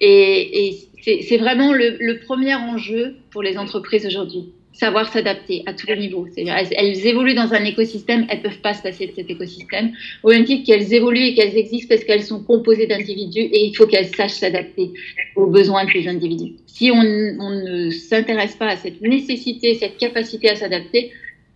Et, 0.00 0.76
c'est 1.02 1.36
vraiment 1.36 1.72
le, 1.72 2.18
premier 2.24 2.54
enjeu 2.54 3.16
pour 3.30 3.42
les 3.42 3.58
entreprises 3.58 4.06
aujourd'hui 4.06 4.46
savoir 4.72 5.10
s'adapter 5.10 5.62
à 5.64 5.72
tous 5.72 5.86
les 5.86 5.96
niveaux. 5.96 6.26
Elles, 6.36 7.06
évoluent 7.06 7.34
dans 7.34 7.54
un 7.54 7.64
écosystème, 7.64 8.26
elles 8.28 8.38
ne 8.38 8.42
peuvent 8.42 8.60
pas 8.60 8.74
se 8.74 8.82
passer 8.82 9.06
de 9.06 9.12
cet 9.12 9.30
écosystème, 9.30 9.92
au 10.22 10.28
même 10.28 10.44
titre 10.44 10.66
qu'elles 10.66 10.92
évoluent 10.92 11.28
et 11.28 11.34
qu'elles 11.34 11.56
existent 11.56 11.88
parce 11.88 12.04
qu'elles 12.04 12.22
sont 12.22 12.42
composées 12.42 12.86
d'individus 12.86 13.40
et 13.40 13.64
il 13.64 13.74
faut 13.74 13.86
qu'elles 13.86 14.14
sachent 14.14 14.32
s'adapter 14.32 14.90
aux 15.34 15.46
besoins 15.46 15.86
de 15.86 15.90
ces 15.90 16.08
individus. 16.08 16.56
Si 16.66 16.90
on, 16.90 17.02
ne 17.02 17.90
s'intéresse 17.90 18.54
pas 18.56 18.68
à 18.68 18.76
cette 18.76 19.00
nécessité, 19.00 19.74
cette 19.74 19.96
capacité 19.96 20.50
à 20.50 20.56
s'adapter, 20.56 21.10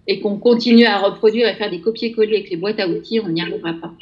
et 0.07 0.21
qu'on 0.21 0.39
continue 0.39 0.87
à 0.87 0.99
reproduire 0.99 1.49
et 1.49 1.55
faire 1.55 1.71
des 1.71 1.81
copier-coller 1.81 2.37
avec 2.37 2.51
les 2.51 2.57
boîtes 2.57 2.81
à 2.81 2.89
outils, 2.89 3.21
on 3.21 3.29
n'y 3.29 3.43
arrivera 3.43 3.73
pas. 3.75 3.93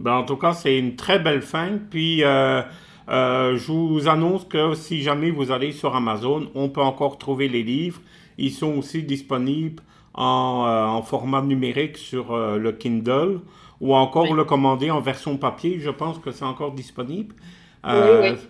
Ben, 0.00 0.14
en 0.14 0.24
tout 0.24 0.36
cas, 0.36 0.54
c'est 0.54 0.78
une 0.78 0.96
très 0.96 1.18
belle 1.18 1.42
fin. 1.42 1.78
Puis, 1.90 2.24
euh, 2.24 2.62
euh, 3.10 3.56
je 3.56 3.70
vous 3.70 4.08
annonce 4.08 4.44
que 4.44 4.74
si 4.74 5.02
jamais 5.02 5.30
vous 5.30 5.52
allez 5.52 5.72
sur 5.72 5.94
Amazon, 5.94 6.48
on 6.54 6.70
peut 6.70 6.80
encore 6.80 7.18
trouver 7.18 7.48
les 7.48 7.62
livres. 7.62 8.00
Ils 8.38 8.50
sont 8.50 8.78
aussi 8.78 9.02
disponibles 9.02 9.82
en, 10.14 10.64
euh, 10.66 11.02
format 11.02 11.42
numérique 11.42 11.98
sur 11.98 12.34
le 12.36 12.72
Kindle 12.72 13.40
ou 13.80 13.94
encore 13.94 14.34
le 14.34 14.44
commander 14.44 14.90
en 14.90 15.00
version 15.00 15.36
papier. 15.36 15.78
Je 15.80 15.90
pense 15.90 16.18
que 16.18 16.30
c'est 16.30 16.44
encore 16.44 16.72
disponible. 16.72 17.34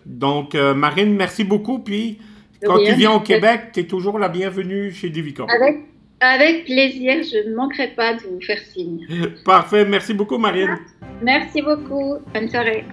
Donc, 0.06 0.54
Marine, 0.54 1.14
merci 1.16 1.42
beaucoup. 1.42 1.80
Puis, 1.80 2.18
quand 2.62 2.78
tu 2.78 2.94
viens 2.94 3.12
au 3.12 3.20
Québec, 3.20 3.70
tu 3.72 3.80
es 3.80 3.84
toujours 3.84 4.20
la 4.20 4.28
bienvenue 4.28 4.92
chez 4.92 5.10
Divicom. 5.10 5.48
Avec, 5.50 5.80
avec 6.20 6.66
plaisir, 6.66 7.22
je 7.22 7.48
ne 7.48 7.54
manquerai 7.56 7.88
pas 7.88 8.14
de 8.14 8.20
vous 8.20 8.40
faire 8.40 8.58
signe. 8.58 9.06
Parfait, 9.44 9.84
merci 9.84 10.12
beaucoup, 10.14 10.38
Marine. 10.38 10.78
Merci 11.22 11.62
beaucoup. 11.62 12.18
Bonne 12.32 12.48
soirée. 12.48 12.84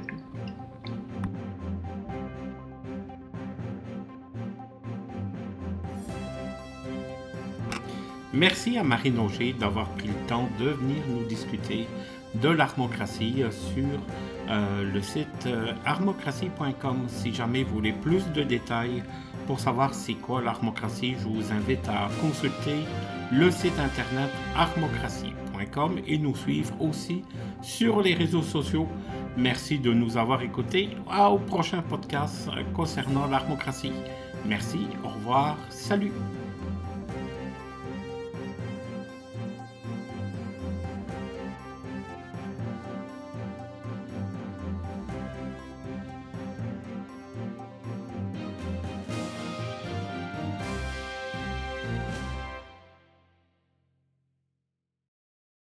Merci 8.33 8.77
à 8.77 8.83
Marine 8.83 9.17
Auger 9.19 9.53
d'avoir 9.53 9.89
pris 9.95 10.07
le 10.09 10.27
temps 10.27 10.47
de 10.59 10.69
venir 10.69 10.97
nous 11.09 11.25
discuter 11.25 11.87
de 12.35 12.49
l'armocratie 12.49 13.43
sur 13.51 13.83
euh, 14.49 14.83
le 14.93 15.01
site 15.01 15.47
euh, 15.47 15.71
armocratie.com. 15.85 17.05
Si 17.07 17.33
jamais 17.33 17.63
vous 17.63 17.75
voulez 17.75 17.93
plus 17.93 18.31
de 18.33 18.43
détails 18.43 19.03
pour 19.47 19.59
savoir 19.59 19.93
c'est 19.93 20.13
quoi 20.13 20.41
l'armocratie, 20.41 21.15
je 21.19 21.27
vous 21.27 21.51
invite 21.51 21.87
à 21.87 22.09
consulter 22.21 22.83
le 23.31 23.49
site 23.49 23.79
internet 23.79 24.29
armocratie.com 24.55 25.99
et 26.05 26.17
nous 26.17 26.35
suivre 26.35 26.73
aussi 26.81 27.23
sur 27.61 28.01
les 28.01 28.13
réseaux 28.13 28.43
sociaux. 28.43 28.87
Merci 29.37 29.79
de 29.79 29.91
nous 29.93 30.17
avoir 30.17 30.41
écoutés. 30.41 30.89
Au 31.09 31.37
prochain 31.39 31.81
podcast 31.81 32.49
concernant 32.75 33.25
l'armocratie. 33.27 33.93
Merci, 34.45 34.87
au 35.03 35.09
revoir, 35.09 35.57
salut. 35.69 36.11